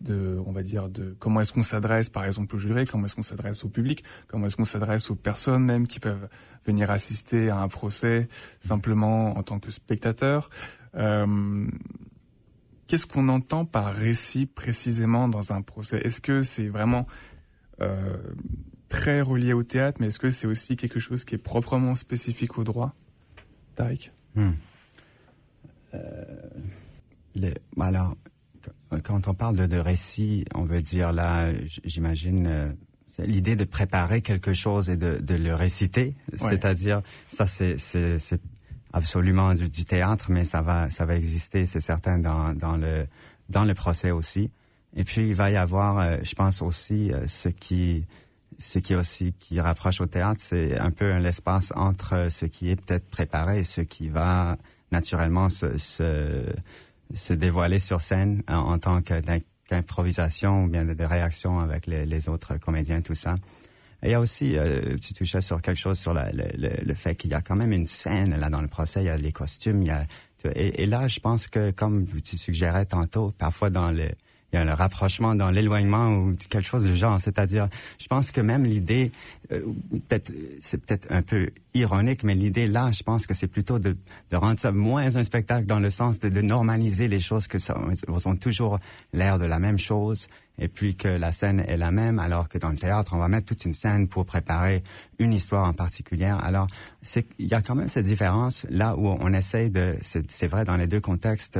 [0.00, 3.14] de, on va dire, de comment est-ce qu'on s'adresse, par exemple, au juré, comment est-ce
[3.14, 6.28] qu'on s'adresse au public, comment est-ce qu'on s'adresse aux personnes même qui peuvent
[6.66, 10.50] venir assister à un procès simplement en tant que spectateur.
[10.96, 11.68] Euh,
[12.88, 16.00] Qu'est-ce qu'on entend par récit précisément dans un procès?
[16.04, 17.06] Est-ce que c'est vraiment
[17.80, 18.16] euh,
[18.92, 22.58] très relié au théâtre, mais est-ce que c'est aussi quelque chose qui est proprement spécifique
[22.58, 22.94] au droit
[23.74, 24.12] Tariq?
[24.34, 24.50] Hmm.
[25.94, 28.14] euh, Alors,
[29.02, 31.50] quand on parle de, de, récit, on veut dire là,
[31.84, 32.72] j'imagine, euh,
[33.18, 36.38] l'idée de préparer quelque chose et de, de le réciter, ouais.
[36.38, 37.76] c'est-à-dire, ça c'est
[38.92, 43.06] absolument du, du, théâtre, mais ça va, ça va exister, c'est certain, dans, dans, le,
[43.48, 44.50] dans le procès aussi.
[44.94, 48.04] Et puis, il va y avoir, euh, je pense aussi, euh, ce qui
[48.58, 52.76] ce qui aussi qui rapproche au théâtre, c'est un peu l'espace entre ce qui est
[52.76, 54.56] peut-être préparé et ce qui va
[54.90, 56.44] naturellement se, se,
[57.14, 62.06] se dévoiler sur scène en, en tant qu'improvisation ou bien de, de, réaction avec les,
[62.06, 63.34] les, autres comédiens, tout ça.
[64.02, 67.14] Et il y a aussi, euh, tu touchais sur quelque chose sur la, le, fait
[67.14, 69.32] qu'il y a quand même une scène là dans le procès, il y a les
[69.32, 70.04] costumes, il y a
[70.56, 74.08] et, et là, je pense que comme tu suggérais tantôt, parfois dans le
[74.52, 77.18] il y a le rapprochement dans l'éloignement ou quelque chose du genre.
[77.18, 79.12] C'est-à-dire, je pense que même l'idée,
[79.50, 79.62] euh,
[80.08, 83.96] peut-être, c'est peut-être un peu ironique, mais l'idée là, je pense que c'est plutôt de,
[84.30, 87.58] de, rendre ça moins un spectacle dans le sens de, de normaliser les choses que
[87.58, 87.74] ça
[88.24, 88.78] ont toujours
[89.14, 92.58] l'air de la même chose et puis que la scène est la même, alors que
[92.58, 94.82] dans le théâtre, on va mettre toute une scène pour préparer
[95.18, 96.32] une histoire en particulier.
[96.42, 96.66] Alors,
[97.00, 100.64] c'est, il y a quand même cette différence là où on essaye de, c'est vrai
[100.64, 101.58] dans les deux contextes,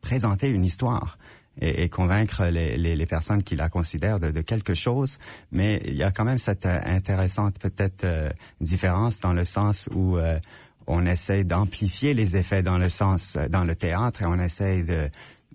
[0.00, 1.16] présenter une histoire
[1.60, 5.18] et, et convaincre les, les, les, personnes qui la considèrent de, de, quelque chose.
[5.50, 9.88] Mais il y a quand même cette euh, intéressante peut-être euh, différence dans le sens
[9.94, 10.38] où euh,
[10.86, 15.08] on essaie d'amplifier les effets dans le sens dans le théâtre et on essaie de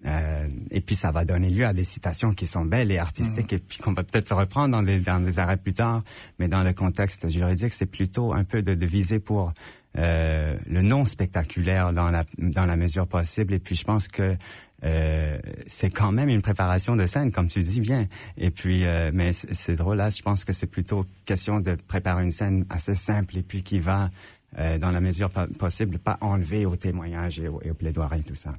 [0.06, 3.52] euh, et puis ça va donner lieu à des citations qui sont belles et artistiques
[3.52, 3.56] mmh.
[3.56, 6.04] et puis qu'on va peut-être reprendre dans des, dans des arrêts plus tard.
[6.40, 9.54] Mais dans le contexte juridique, c'est plutôt un peu de, de viser pour
[9.98, 13.54] euh, le non spectaculaire dans la dans la mesure possible.
[13.54, 14.36] Et puis je pense que
[14.84, 18.08] euh, c'est quand même une préparation de scène, comme tu dis bien.
[18.38, 20.10] Et puis, euh, mais c'est drôle là.
[20.10, 23.80] Je pense que c'est plutôt question de préparer une scène assez simple et puis qui
[23.80, 24.10] va,
[24.58, 28.36] euh, dans la mesure possible, pas enlever au témoignage et au, et au plaidoirie tout
[28.36, 28.56] ça.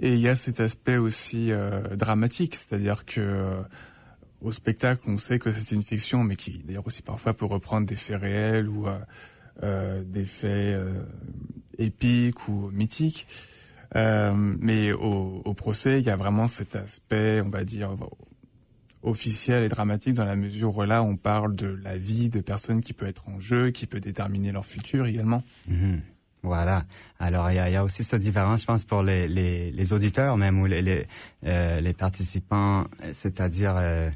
[0.00, 3.62] Et il y a cet aspect aussi euh, dramatique, c'est-à-dire que euh,
[4.42, 7.86] au spectacle, on sait que c'est une fiction, mais qui d'ailleurs aussi parfois peut reprendre
[7.86, 8.86] des faits réels ou
[10.04, 10.78] des faits
[11.78, 13.26] épiques ou mythiques.
[13.96, 17.94] Mais au, procès, il y a vraiment cet aspect, on va dire,
[19.02, 22.82] officiel et dramatique dans la mesure où là, on parle de la vie de personnes
[22.82, 25.42] qui peut être en jeu, qui peut déterminer leur futur également.
[25.70, 26.00] Mm-hmm.
[26.42, 26.84] Voilà.
[27.18, 31.06] Alors, il y a, aussi cette différence, je pense, pour les, auditeurs même ou les,
[31.44, 34.10] euh, participants, c'est-à-dire euh,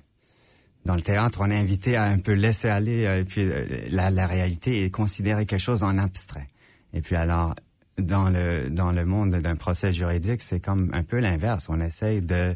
[0.85, 3.65] dans le théâtre, on est invité à un peu laisser aller euh, et puis euh,
[3.91, 6.49] la, la réalité et considérer quelque chose en abstrait.
[6.93, 7.55] Et puis alors,
[8.01, 11.69] dans le dans le monde d'un procès juridique, c'est comme un peu l'inverse.
[11.69, 12.55] On essaye de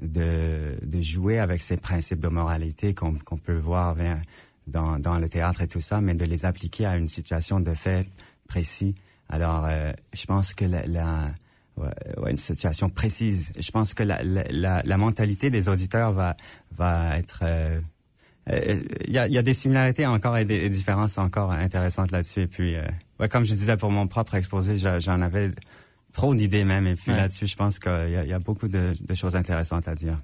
[0.00, 3.94] de, de jouer avec ces principes de moralité qu'on peut voir
[4.66, 7.72] dans, dans le théâtre et tout ça, mais de les appliquer à une situation de
[7.74, 8.06] fait
[8.48, 8.96] précis
[9.32, 11.30] alors, euh, je pense que la, la
[12.28, 13.50] une situation précise.
[13.58, 16.36] Je pense que la, la, la, mentalité des auditeurs va
[16.70, 17.80] va être euh,
[18.48, 22.42] il y, a, y, a, des similarités encore et des, différences encore intéressantes là-dessus.
[22.42, 22.82] Et puis, euh,
[23.20, 25.52] ouais, comme je disais pour mon propre exposé, j'en avais
[26.12, 26.86] trop d'idées même.
[26.86, 27.16] Et puis ouais.
[27.16, 30.20] là-dessus, je pense qu'il y, y, a beaucoup de, de, choses intéressantes à dire.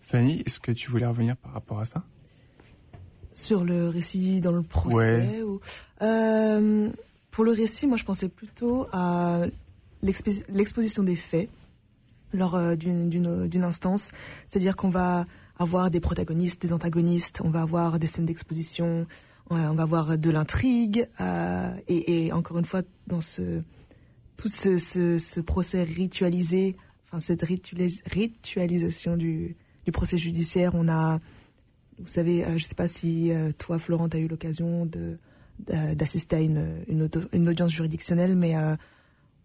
[0.00, 2.02] Fanny, est-ce que tu voulais revenir par rapport à ça?
[3.34, 5.60] Sur le récit dans le procès ou,
[6.02, 6.90] euh,
[7.30, 9.40] pour le récit, moi, je pensais plutôt à
[10.02, 11.48] l'exposition des faits
[12.32, 14.10] lors euh, d'une instance.
[14.48, 15.24] C'est-à-dire qu'on va
[15.58, 19.06] avoir des protagonistes, des antagonistes, on va avoir des scènes d'exposition,
[19.50, 21.06] on va avoir de l'intrigue.
[21.20, 23.62] Euh, et, encore une fois, dans ce,
[24.36, 29.56] tout ce, procès ritualisé, enfin cette ritualis ritualisation du,
[29.92, 31.18] procès judiciaire, on a,
[31.98, 34.88] vous savez, euh, je ne sais pas si euh, toi, Florent, tu as eu l'occasion
[35.58, 38.74] d'assister à une, audience juridictionnelle, mais euh,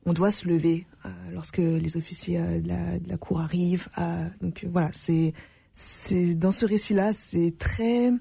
[0.05, 3.89] on doit se lever euh, lorsque les officiers euh, de la, de, la, cour arrivent.
[4.41, 5.33] donc voilà, c'est
[5.79, 8.11] c'est dans ce récit-là, c'est très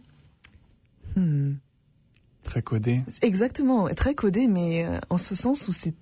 [1.16, 1.54] hmm,
[2.42, 3.02] très codé.
[3.22, 5.94] Exactement, très codé, mais en ce sens où c'est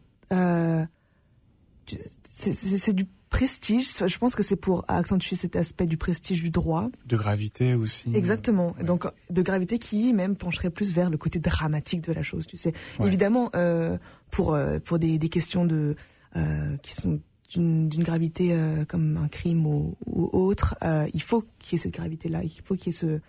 [2.26, 3.88] c'est du prestige.
[4.06, 6.88] Je pense que c'est pour accentuer cet aspect du prestige du droit.
[7.06, 8.10] De gravité aussi.
[8.14, 8.74] Exactement.
[8.78, 8.84] Ouais.
[8.84, 12.46] Donc de gravité qui même pencherait plus vers le côté dramatique de la chose.
[12.46, 12.72] Tu sais.
[13.00, 13.06] Ouais.
[13.08, 13.98] Évidemment, euh,
[14.30, 15.96] pour euh, pour des, des questions de
[16.36, 17.20] euh, qui sont
[17.58, 21.94] d'une gravité euh, comme un crime ou, autre, euh, il faut qu'il y ait cette
[21.94, 22.42] gravité-là.
[22.42, 23.20] Il faut qu'il y ait ce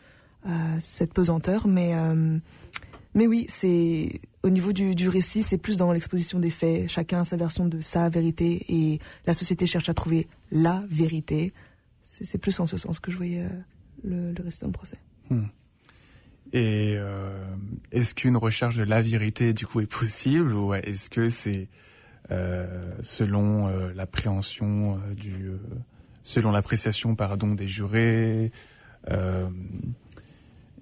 [0.48, 1.68] euh, cette pesanteur.
[1.68, 1.94] Mais
[3.14, 6.90] mais oui, c'est au niveau du, récit, c'est plus dans l'exposition des faits.
[6.90, 11.54] Chacun a sa version de sa vérité et la société cherche à trouver la vérité.
[12.02, 13.46] C'est plus en ce sens que je voyais
[14.04, 14.98] le, le reste dans le procès.
[15.30, 15.46] Hmm.
[16.52, 16.98] Et
[17.92, 21.70] est-ce qu'une recherche de la vérité du coup est possible ou est-ce que c'est
[22.30, 25.58] selon euh, l'appréhension euh, du, euh,
[26.24, 28.52] selon l'appréciation pardon des jurés,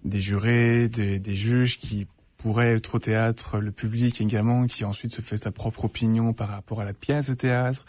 [0.05, 5.21] des jurés, des, juges qui pourrait être au théâtre, le public également, qui ensuite se
[5.21, 7.85] fait sa propre opinion par rapport à la pièce de théâtre.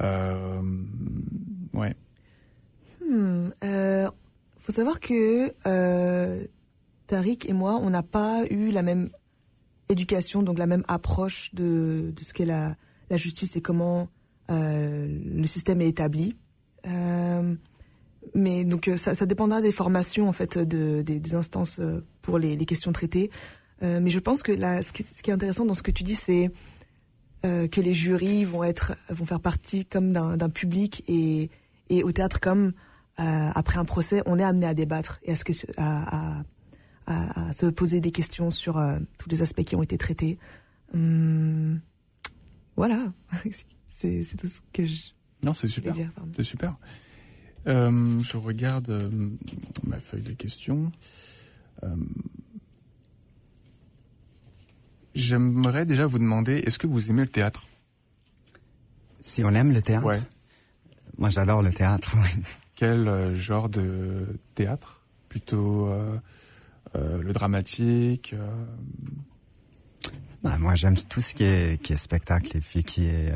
[0.00, 0.62] Euh,
[1.72, 1.94] ouais.
[3.04, 4.08] Hmm, euh,
[4.58, 6.44] faut savoir que euh,
[7.08, 9.10] Tariq et moi, on n'a pas eu la même
[9.88, 12.76] éducation, donc la même approche de, de ce qu'est la,
[13.12, 14.08] la justice et comment
[14.50, 16.34] euh, le système est établi.
[16.86, 17.54] Euh,
[18.34, 21.80] mais donc ça, ça dépendra des formations en fait de, des, instances
[22.22, 23.30] pour les, questions traitées.
[23.82, 26.50] Euh, mais je pense que ce qui, est intéressant dans ce que tu dis, c'est
[27.44, 31.50] euh, que les jurys vont être, vont faire partie comme d'un public et,
[31.90, 32.72] Et au théâtre, comme
[33.16, 35.42] après un procès, on est amené à débattre et à, se,
[35.76, 36.42] à,
[37.52, 38.82] se poser des questions sur
[39.18, 40.38] tous les aspects qui ont été traités.
[40.94, 41.80] Hum,
[42.76, 43.12] voilà,
[43.88, 45.10] c'est tout ce que je.
[45.42, 45.94] Non, c'est super.
[46.34, 46.76] C'est super.
[47.66, 49.10] Euh, je regarde euh,
[49.84, 50.90] ma feuille de questions.
[51.84, 51.94] Euh,
[55.14, 57.66] j'aimerais déjà vous demander, est-ce que vous aimez le théâtre?
[59.20, 60.06] Si on aime le théâtre?
[60.06, 60.20] Ouais.
[61.18, 62.16] Moi, j'adore le théâtre.
[62.74, 65.02] Quel genre de théâtre?
[65.28, 65.88] Plutôt
[66.94, 68.34] le dramatique
[70.42, 73.32] bah, Moi, j'aime tout ce qui est, qui est spectacle et puis qui est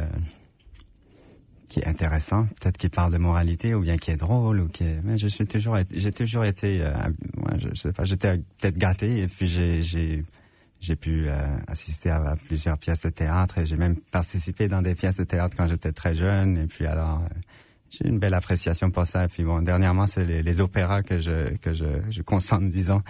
[1.69, 4.85] qui est intéressant, peut-être qui parle de moralité ou bien qui est drôle ou qui
[4.85, 5.01] est...
[5.17, 6.95] je suis toujours j'ai toujours été euh,
[7.59, 10.25] je, sais pas j'étais peut-être gâté et puis j'ai j'ai
[10.81, 11.35] j'ai pu euh,
[11.67, 15.57] assister à, plusieurs pièces de théâtre et j'ai même participé dans des pièces de théâtre
[15.57, 16.59] quand j'étais très jeune.
[16.59, 17.35] Et puis alors euh,
[17.91, 19.25] j'ai une belle appréciation pour ça.
[19.25, 23.03] Et puis bon dernièrement c'est les, opéras que je que je, consomme disons.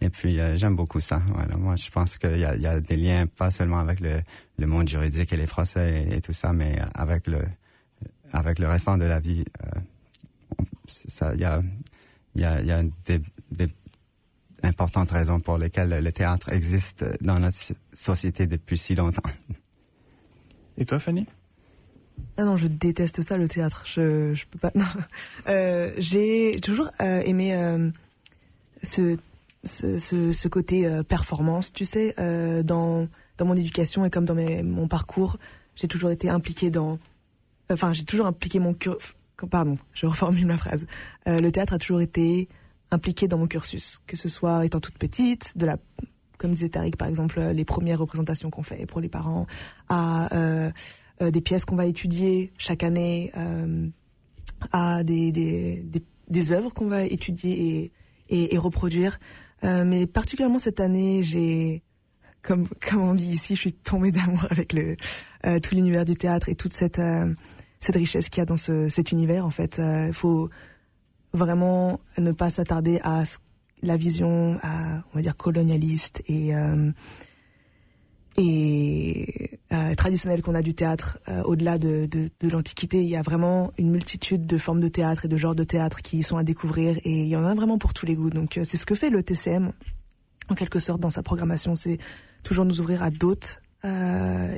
[0.00, 1.22] Et puis j'aime beaucoup ça.
[1.34, 1.56] Voilà.
[1.56, 4.20] Moi je pense qu'il y a, il y a des liens pas seulement avec le,
[4.58, 7.40] le monde juridique et les procès et tout ça mais avec le
[8.32, 9.44] avec le restant de la vie.
[9.64, 9.80] Euh,
[11.34, 11.62] il y a,
[12.48, 13.20] a, y a des,
[13.52, 13.68] des,
[14.62, 17.56] importantes raisons pour lesquelles le théâtre existe dans notre
[17.92, 19.30] société depuis si longtemps.
[20.78, 21.26] Et toi, Fanny?
[22.36, 23.84] Ah non, je déteste ça, le théâtre.
[23.86, 24.72] Je, je peux pas.
[25.46, 27.90] Euh, j'ai toujours euh, aimé euh,
[28.82, 29.16] ce,
[29.62, 32.14] ce, ce, côté euh, performance, tu sais,
[32.64, 35.36] dans, dans mon éducation et comme dans mes, mon parcours,
[35.76, 36.98] j'ai toujours été impliquée dans
[37.70, 39.14] enfin, j'ai toujours impliqué mon cursus.
[39.50, 40.86] Pardon, je reformule ma phrase.
[41.26, 42.48] Le théâtre a toujours été
[42.90, 45.76] impliqué dans mon cursus, que ce soit étant toute petite, de la,
[46.38, 49.46] comme disait Tariq par exemple, les premières représentations qu'on fait pour les parents,
[49.90, 50.28] à
[51.20, 53.32] des pièces qu'on va étudier chaque année,
[54.72, 57.92] à des, des, des, des œuvres qu'on va étudier et,
[58.28, 59.18] et, et reproduire.
[59.62, 61.82] mais particulièrement cette année, j'ai
[62.42, 64.96] comme comme on dit ici, je suis tombée d'amour avec le
[65.60, 67.00] tout l'univers du théâtre et toute cette
[67.84, 69.44] cette richesse qu'il y a dans ce, cet univers.
[69.44, 70.48] En fait, il euh, faut
[71.32, 73.24] vraiment ne pas s'attarder à
[73.82, 76.90] la vision, à, on va dire colonialiste et euh,
[78.36, 83.02] et euh, traditionnelle qu'on a du théâtre au-delà de, de, de l'Antiquité.
[83.02, 86.02] Il y a vraiment une multitude de formes de théâtre et de genres de théâtre
[86.02, 88.30] qui sont à découvrir et il y en a vraiment pour tous les goûts.
[88.30, 89.72] Donc c'est ce que fait le TCM
[90.48, 91.98] en quelque sorte dans sa programmation, c'est
[92.42, 94.56] toujours nous ouvrir à d'autres euh,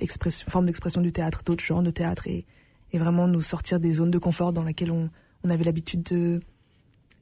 [0.48, 2.44] formes d'expression du théâtre, d'autres genres de théâtre et,
[2.92, 5.10] et vraiment nous sortir des zones de confort dans lesquelles on,
[5.44, 6.40] on avait l'habitude de,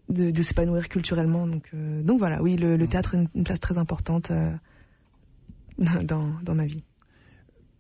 [0.08, 1.46] de, de s'épanouir culturellement.
[1.46, 4.50] Donc, euh, donc voilà, oui, le, le théâtre a une, place très importante euh,
[6.02, 6.84] dans, dans ma vie.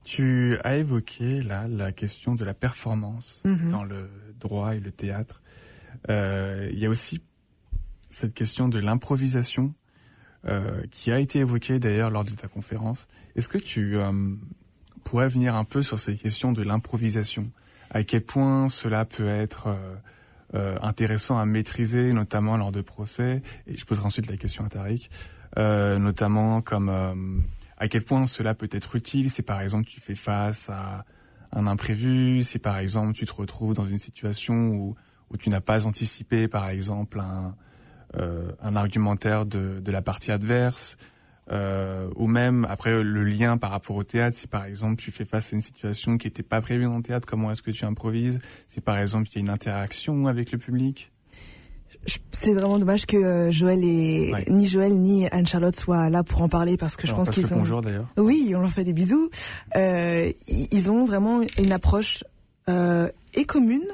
[0.04, 3.70] Tu as évoqué là la question de la performance mm-hmm.
[3.70, 5.40] dans le droit et le théâtre.
[6.10, 7.22] Euh, il y a aussi
[8.10, 9.74] cette question de l'improvisation
[10.46, 13.08] euh, qui a été évoquée d'ailleurs lors de ta conférence.
[13.34, 14.12] Est-ce que tu euh,
[15.04, 17.50] pourrais venir un peu sur ces questions de l'improvisation?
[17.90, 19.76] À quel point cela peut être
[20.82, 23.40] intéressant à maîtriser, notamment lors de procès?
[23.68, 25.08] Et je poserai ensuite la question à Tariq,
[25.56, 27.44] notamment comme
[27.78, 29.30] à quel point cela peut être utile.
[29.30, 31.04] Si par exemple tu fais face à
[31.52, 34.96] un imprévu, si par exemple tu te retrouves dans une situation où,
[35.38, 37.56] tu n'as pas anticipé par exemple un,
[38.16, 40.96] un argumentaire de, de la partie adverse,
[41.52, 45.26] euh, ou même après le lien par rapport au théâtre, si par exemple tu fais
[45.26, 47.84] face à une situation qui n'était pas prévue dans le théâtre, comment est-ce que tu
[47.84, 48.40] improvises?
[48.66, 51.12] Si par exemple il y a une interaction avec le public?
[52.32, 56.42] C'est vraiment dommage que euh, Joël et ni Joël ni Anne Charlotte soient là pour
[56.42, 57.56] en parler parce que je pense qu'ils sont.
[57.56, 58.06] Bonjour d'ailleurs.
[58.16, 59.30] Oui, on leur fait des bisous.
[59.76, 62.24] Euh, ils ont vraiment une approche
[62.68, 63.84] euh, et commune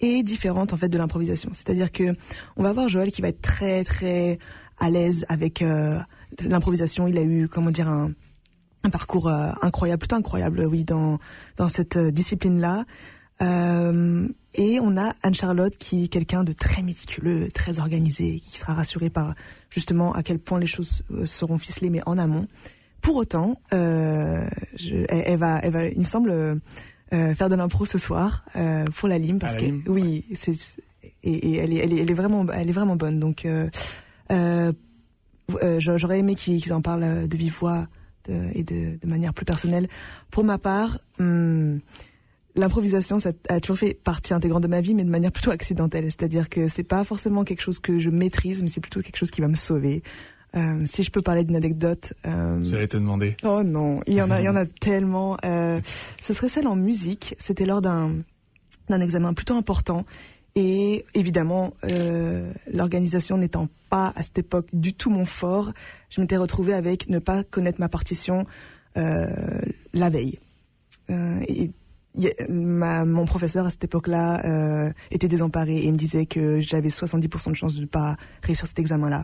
[0.00, 1.50] et différente en fait de l'improvisation.
[1.54, 2.12] C'est-à-dire que
[2.56, 4.38] on va voir Joël qui va être très très
[4.78, 5.98] à l'aise avec euh,
[6.44, 7.06] l'improvisation.
[7.06, 8.10] Il a eu, comment dire, un,
[8.84, 11.18] un parcours euh, incroyable, plutôt incroyable, oui, dans
[11.56, 12.84] dans cette discipline-là.
[13.42, 18.74] Euh, et on a Anne-Charlotte qui est quelqu'un de très méticuleux, très organisé, qui sera
[18.74, 19.34] rassuré par
[19.70, 22.48] justement à quel point les choses seront ficelées, mais en amont.
[23.02, 24.46] Pour autant, euh,
[24.76, 26.30] je, elle, va, elle va, il me semble,
[27.12, 30.56] euh, faire de l'impro ce soir euh, pour la Lime parce que oui, c'est
[31.22, 33.20] et, et elle, est, elle, est, elle est vraiment, elle est vraiment bonne.
[33.20, 33.68] Donc euh,
[34.30, 34.72] euh,
[35.78, 37.86] j'aurais aimé qu'ils en parlent euh, de vive voix
[38.28, 39.88] et de, de, manière plus personnelle.
[40.32, 41.78] Pour ma part, hum,
[42.56, 46.04] l'improvisation, ça a toujours fait partie intégrante de ma vie, mais de manière plutôt accidentelle.
[46.04, 49.30] C'est-à-dire que c'est pas forcément quelque chose que je maîtrise, mais c'est plutôt quelque chose
[49.30, 50.02] qui va me sauver.
[50.56, 52.14] Euh, si je peux parler d'une anecdote.
[52.26, 52.60] Euh...
[52.64, 53.36] J'allais te demander.
[53.44, 55.36] Oh non, il y en a, il y en a tellement.
[55.44, 55.80] Euh,
[56.20, 57.34] ce serait celle en musique.
[57.38, 58.12] C'était lors d'un
[58.88, 60.04] d'un examen plutôt important
[60.54, 65.72] Et évidemment, euh, l'organisation n'étant pas à cette époque du tout mon fort,
[66.08, 68.46] je m'étais retrouvée avec ne pas connaître ma partition
[68.94, 70.38] la veille.
[72.48, 77.56] Mon professeur à cette époque-là euh, était désemparé et me disait que j'avais 70% de
[77.56, 79.22] chance de ne pas réussir cet examen-là.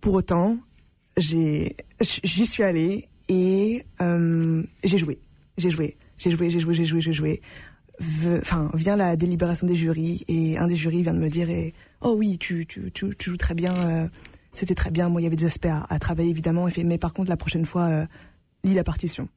[0.00, 0.58] Pour autant,
[1.16, 5.20] j'y suis allée et euh, j'ai joué.
[5.58, 5.96] J'ai joué.
[6.16, 7.42] J'ai joué, j'ai joué, j'ai joué, j'ai joué
[8.38, 11.74] enfin, vient la délibération des jurys et un des jurys vient de me dire et,
[12.00, 12.66] oh oui, tu,
[12.96, 14.08] joues très bien, euh,
[14.50, 15.08] c'était très bien.
[15.08, 16.68] Moi, il y avait des aspects à, travailler évidemment.
[16.84, 18.06] Mais par contre, la prochaine fois,
[18.64, 19.28] lis la partition.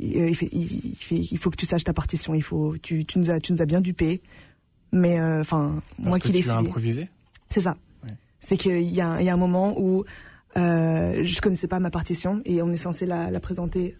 [0.00, 2.34] Euh, il, fait, il, fait, il faut que tu saches ta partition.
[2.34, 4.22] Il faut, tu, tu nous as, tu nous as bien dupé.
[4.92, 6.50] Mais enfin, moi qui l'ai su.
[6.50, 7.08] improvisé.
[7.50, 7.76] C'est ça.
[8.40, 10.04] C'est qu'il y y a un moment où
[10.56, 13.96] euh, je connaissais pas ma partition et on est censé la, la présenter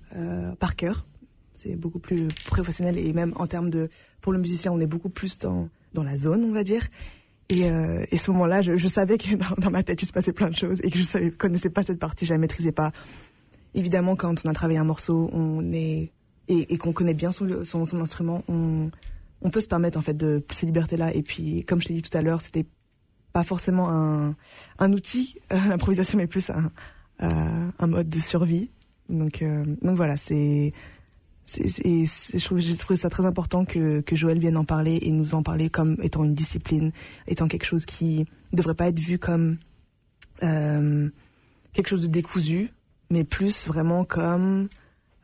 [0.61, 1.07] par cœur
[1.55, 3.89] c'est beaucoup plus professionnel et même en termes de
[4.21, 6.87] pour le musicien on est beaucoup plus dans dans la zone on va dire
[7.49, 10.13] et, euh, et ce moment-là je, je, savais que dans, dans, ma tête il se
[10.13, 12.73] passait plein de choses et que je savais connaissais pas cette partie je la maîtrisais
[12.73, 12.91] pas
[13.75, 16.13] évidemment quand on a travaillé un morceau on est
[16.49, 18.91] et, et qu'on connaît bien son, son, son instrument on
[19.43, 21.95] on peut se permettre en fait de ces libertés là et puis comme je t'ai
[21.95, 22.67] dit tout à l'heure c'était
[23.35, 24.37] pas forcément un,
[24.79, 25.37] un outil.
[25.51, 26.71] L'improvisation mais plus un,
[27.23, 28.71] euh, un mode de survie.
[29.11, 30.73] Donc euh, donc voilà c'est
[31.47, 32.37] j'ai
[32.79, 35.97] trouvé ça très important que, que Joël vienne en parler et nous en parler comme
[36.03, 36.91] étant une discipline,
[37.27, 39.59] étant quelque chose qui ne devrait pas être vu comme
[40.43, 41.11] euh,
[41.75, 42.71] quelque chose de décousu,
[43.11, 44.69] mais plus vraiment comme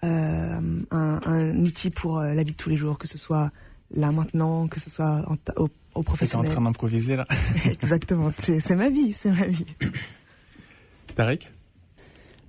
[0.03, 0.61] euh,
[0.91, 3.51] un, un, outil pour euh, la vie de tous les jours, que ce soit
[3.95, 6.47] là maintenant, que ce soit en, au, au professionnel.
[6.47, 7.27] Tu en train d'improviser là
[7.67, 9.67] Exactement, c'est ma vie, c'est ma vie.
[11.15, 11.53] Tarek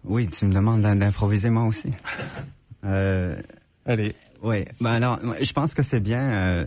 [0.06, 1.92] Oui, tu me demandes d'improviser moi aussi.
[2.84, 3.40] Euh,
[3.86, 4.16] Allez.
[4.42, 6.66] Oui, ben alors, je pense que c'est bien, euh,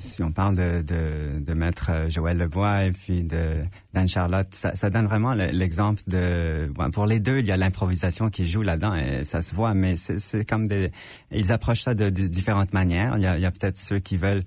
[0.00, 3.56] si on parle de, de, de Maître euh, Joël Lebois et puis de
[3.94, 6.72] d'Anne-Charlotte, ça, ça, donne vraiment l'exemple de...
[6.92, 9.96] pour les deux, il y a l'improvisation qui joue là-dedans et ça se voit, mais
[9.96, 10.90] c'est comme des...
[11.32, 13.16] Ils approchent ça de, de différentes manières.
[13.16, 14.44] Il y a, a peut-être ceux qui veulent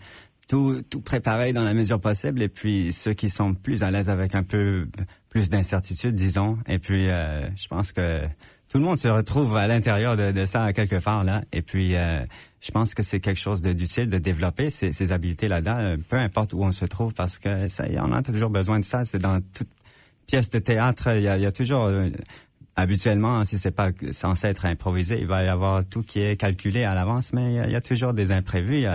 [0.48, 4.10] tout, tout préparer dans la mesure possible et puis ceux qui sont plus à l'aise
[4.10, 4.88] avec un peu
[5.30, 6.58] plus d'incertitude, disons.
[6.68, 8.22] Et puis, euh, je pense que
[8.70, 11.44] tout le monde se retrouve à l'intérieur de, de, ça quelque part là.
[11.52, 12.24] Et puis, euh,
[12.64, 16.16] je pense que c'est quelque chose d'utile de, développer ces, ces habiletés là-dedans, euh, peu
[16.16, 19.04] importe où on se trouve, parce que ça, on a toujours besoin de ça.
[19.04, 19.68] C'est dans toute
[20.28, 22.10] pièce de théâtre, il y a, il y a toujours euh,
[22.78, 26.86] habituellement, si c'est pas censé être improvisé, il va y avoir tout qui est calculé
[26.86, 28.86] à l'avance, mais il y, a, toujours des imprévus.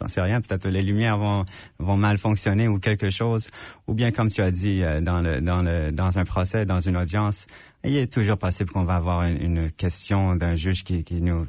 [0.00, 1.44] J'en sais rien, peut-être les lumières vont
[1.78, 3.48] vont mal fonctionner ou quelque chose,
[3.86, 6.96] ou bien comme tu as dit dans le dans le dans un procès, dans une
[6.96, 7.46] audience,
[7.84, 11.46] il est toujours possible qu'on va avoir une, question d'un juge qui, qui nous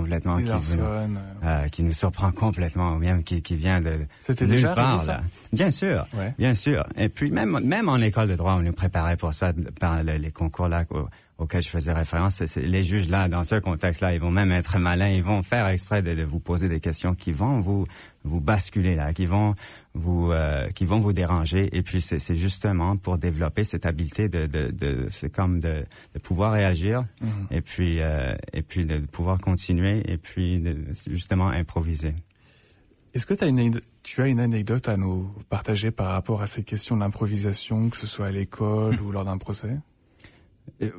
[0.00, 0.84] complètement qui, nous,
[1.44, 3.92] euh, qui nous surprend complètement ou même qui, qui vient de
[4.40, 5.20] nulle part là.
[5.52, 6.06] Bien sûr,
[6.38, 6.84] bien sûr.
[6.96, 10.30] Et puis même même en école de droit, on nous préparait pour ça par les
[10.30, 10.84] concours là
[11.38, 14.76] auquel je faisais référence, c'est les juges là, dans ce contexte-là, ils vont même être
[14.78, 17.86] malins, ils vont faire exprès de, vous poser des questions qui vont vous
[18.28, 19.54] vous basculer là, qui vont
[19.94, 21.68] vous euh, qui vont vous déranger.
[21.76, 26.18] Et puis c'est justement pour développer cette habileté de, de, de c'est comme de, de,
[26.20, 27.46] pouvoir réagir mhm.
[27.50, 30.76] et puis euh, et puis de pouvoir continuer et puis de
[31.08, 32.14] justement improviser.
[33.14, 36.62] Est-ce que as une, tu as une anecdote à nous partager par rapport à ces
[36.62, 39.76] questions d'improvisation, que ce soit à l'école ou lors d'un procès?
[40.82, 40.90] Euh,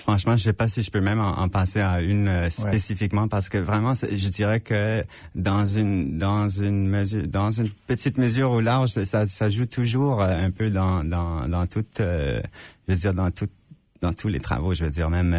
[0.00, 3.48] Franchement, je sais pas si je peux même en, passer à une euh, spécifiquement parce
[3.50, 8.60] que vraiment, je dirais que dans une dans une mesure, dans une petite mesure ou
[8.60, 12.40] large, ça, ça joue toujours euh, un peu dans dans dans toute, euh,
[12.88, 13.48] je veux dire dans tout
[14.00, 15.36] dans tous les travaux, je veux dire même.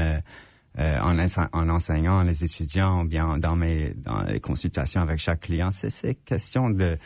[0.78, 1.18] en,
[1.54, 6.14] en, enseignant les étudiants ou bien dans mes dans les consultations avec chaque client, c'est
[6.24, 6.98] question de,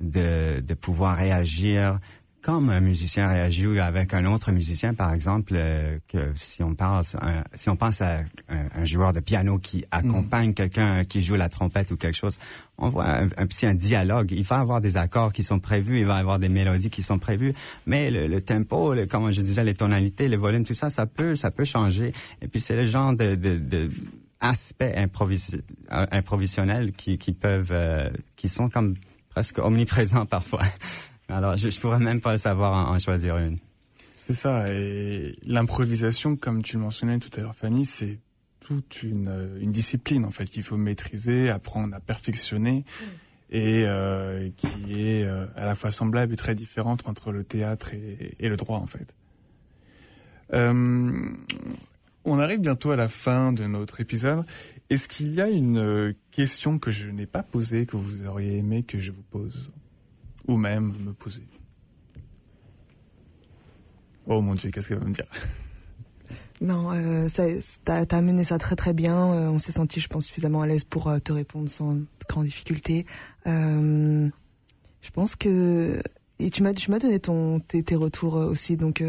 [0.00, 1.98] de de pouvoir réagir
[2.46, 7.02] comme un musicien réagit avec un autre musicien, par exemple, euh, que si on parle,
[7.54, 10.54] si on pense à un, joueur de piano qui accompagne mm.
[10.54, 12.38] quelqu'un qui joue la trompette ou quelque chose,
[12.78, 14.30] on voit un, petit un dialogue.
[14.30, 17.18] Il va avoir des accords qui sont prévus, il va avoir des mélodies qui sont
[17.18, 17.52] prévues,
[17.84, 21.34] mais le, tempo, le, comme je disais, les tonalités, le volume, tout ça, ça peut,
[21.34, 22.12] ça peut changer.
[22.42, 23.90] Et puis c'est le genre de, de, de
[24.38, 25.56] aspects improvis
[25.90, 28.94] improvisionnels qui, qui peuvent, euh, qui sont comme
[29.30, 30.62] presque omniprésents parfois.
[31.28, 33.58] Alors, je, je pourrais même pas savoir en, choisir une.
[34.24, 34.72] C'est ça.
[34.72, 38.18] Et l'improvisation, comme tu le mentionnais tout à l'heure, Fanny, c'est
[38.60, 42.84] toute une, une, discipline en fait qu'il faut maîtriser, apprendre à perfectionner
[43.48, 47.94] et euh, qui est euh, à la fois semblable et très différente entre le théâtre
[47.94, 49.14] et, et le droit en fait.
[50.52, 51.30] Euh,
[52.24, 54.44] On arrive bientôt à la fin de notre épisode.
[54.90, 58.58] Est-ce qu'il y a une euh, question que je n'ai pas posée, que vous auriez
[58.58, 59.70] aimé que je vous pose?
[60.48, 61.42] Ou même me poser
[64.26, 65.24] Oh mon Dieu, qu'est-ce qu'elle va me dire?
[66.60, 67.28] Non, euh,
[67.84, 69.32] t'as as amené ça très très bien.
[69.32, 72.46] Euh, on s'est senti, je pense, suffisamment à l'aise pour euh, te répondre sans grande
[72.46, 73.06] difficulté.
[73.46, 74.28] Euh,
[75.02, 76.00] je pense que
[76.38, 79.02] et tu m'as donné ton tes, retours aussi, donc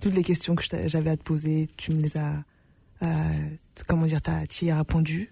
[0.00, 2.42] toutes les questions que j'avais à te poser, tu me les as
[3.86, 5.30] comment dire, tu y as répondu.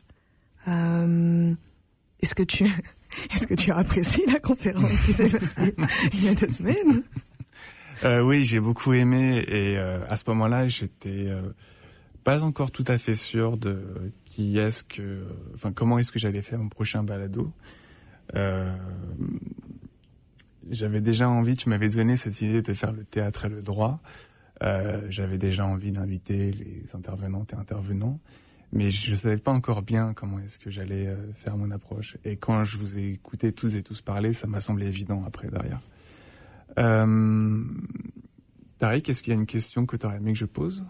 [0.67, 2.65] Est-ce que tu
[3.35, 5.75] est-ce que tu as apprécié la conférence qui s'est passée
[6.13, 7.03] il y a deux semaines
[8.05, 11.43] euh, oui, j'ai beaucoup aimé et euh, à ce moment-là, j'étais euh,
[12.25, 13.81] pas encore tout à fait sûr de
[14.25, 17.53] qui est-ce que, enfin, comment est-ce que j'allais faire mon prochain balado.
[18.35, 18.75] Euh,
[20.71, 24.01] j'avais déjà envie, tu m'avais donné cette idée de faire le théâtre et le droit.
[25.09, 28.21] j'avais déjà envie d'inviter les intervenantes et intervenants,
[28.73, 32.17] mais je savais pas encore bien comment est-ce que j'allais faire mon approche.
[32.25, 35.49] Et quand je vous ai écouté tous et tous parler, ça m'a semblé évident après
[35.49, 35.81] derrière.
[36.79, 37.65] Euh,
[38.79, 40.85] Tariq, est-ce qu'il y a une question que tu aurais aimé que je pose?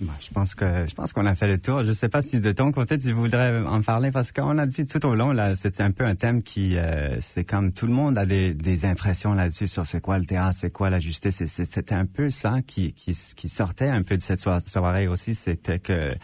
[0.00, 1.82] Bah, je pense que je pense qu'on a fait le tour.
[1.84, 4.84] Je sais pas si de ton côté tu voudrais en parler parce qu'on a dit
[4.84, 7.92] tout au long là, c'était un peu un thème qui euh, c'est comme tout le
[7.92, 11.42] monde a des, des impressions là-dessus sur c'est quoi le théâtre, c'est quoi la justice.
[11.46, 15.78] C'était un peu ça qui, qui qui sortait un peu de cette soirée aussi, c'était
[15.78, 16.14] que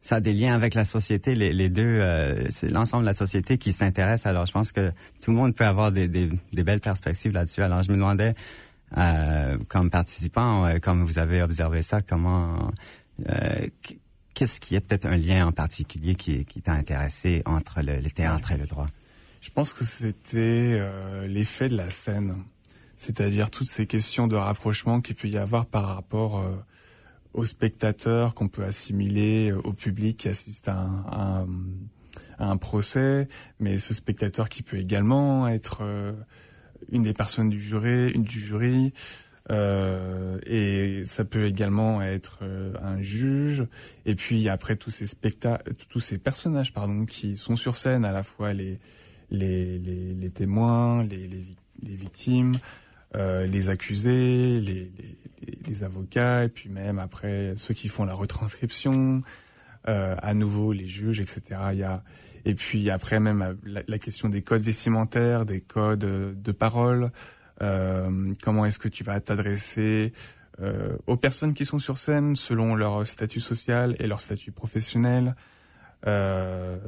[0.00, 1.34] ça a des liens avec la société.
[1.34, 4.26] Les, les deux, euh, c'est l'ensemble de la société qui s'intéresse.
[4.26, 4.90] Alors, je pense que
[5.22, 7.62] tout le monde peut avoir des, des, des belles perspectives là-dessus.
[7.62, 8.34] Alors, je me demandais,
[8.96, 12.70] euh, comme participant, euh, comme vous avez observé ça, comment,
[14.34, 18.56] qu'est-ce qui est peut-être un lien en particulier qui, t'a intéressé entre le, théâtre et
[18.56, 18.86] le droit?
[19.40, 22.34] Je pense que c'était euh, l'effet de la scène,
[22.96, 26.44] c'est-à-dire toutes ces questions de rapprochement qu'il peut y avoir par rapport
[27.34, 31.46] aux spectateurs qu'on peut assimiler euh, au public qui assiste à
[32.38, 33.28] un, procès,
[33.60, 36.12] mais ce spectateur qui peut également être euh,
[36.90, 38.92] une des personnes du jury, une du jury,
[39.50, 43.64] euh, et ça peut également être euh, un juge.
[44.06, 48.12] Et puis après tous ces spectacles, tous ces personnages, pardon, qui sont sur scène à
[48.12, 48.78] la fois les
[49.30, 52.54] les, les, témoins, les, les, victimes,
[53.14, 54.90] euh, les accusés, les,
[55.66, 59.22] les, avocats, et puis même après ceux qui font la retranscription,
[59.88, 61.42] euh, à nouveau les juges, etc.
[61.72, 62.02] Il y a,
[62.44, 67.08] et puis après même euh, la, question des codes vestimentaires, des codes de parole, euh,
[67.58, 70.12] comment est-ce que tu vas t'adresser
[70.60, 75.36] euh, aux personnes qui sont sur scène selon leur statut social et leur statut professionnel.
[76.06, 76.78] Euh,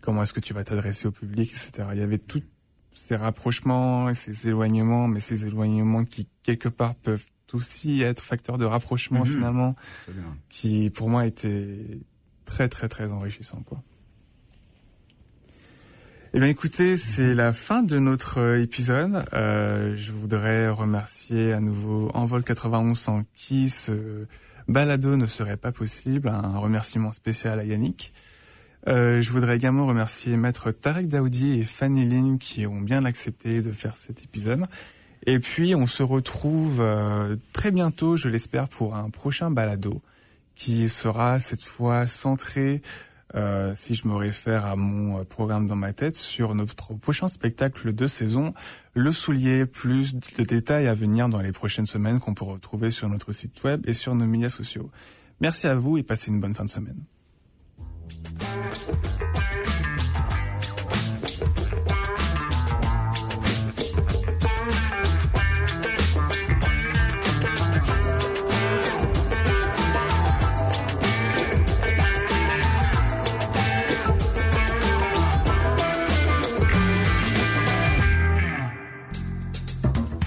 [0.00, 1.88] comment est-ce que tu vas t'adresser au public, etc.
[1.92, 2.42] Il y avait tout,
[2.92, 8.58] ces rapprochements et ces éloignements, mais ces éloignements qui quelque part peuvent aussi être facteurs
[8.58, 9.76] de rapprochement mmh, finalement,
[10.48, 12.00] qui pour moi étaient
[12.44, 13.82] très très très enrichissants quoi.
[16.36, 19.24] Eh bien écoutez, c'est la fin de notre euh, épisode.
[19.34, 24.26] Euh, je voudrais remercier à nouveau Envol 91 sans qui ce
[24.66, 26.28] balado ne serait pas possible.
[26.28, 28.12] Un remerciement spécial à Yannick.
[28.88, 33.60] Euh, je voudrais également remercier Maître Tarek Daoudi et Fanny Lin qui ont bien accepté
[33.60, 34.64] de faire cet épisode.
[35.26, 40.02] Et puis on se retrouve euh, très bientôt, je l'espère, pour un prochain balado
[40.56, 42.82] qui sera cette fois centré,
[43.34, 47.28] euh, si je me réfère à mon euh, programme dans ma tête, sur notre prochain
[47.28, 48.54] spectacle de saison,
[48.94, 53.08] Le Soulier, plus de détails à venir dans les prochaines semaines qu'on peut retrouver sur
[53.08, 54.90] notre site web et sur nos médias sociaux.
[55.40, 57.04] Merci à vous et passez une bonne fin de semaine.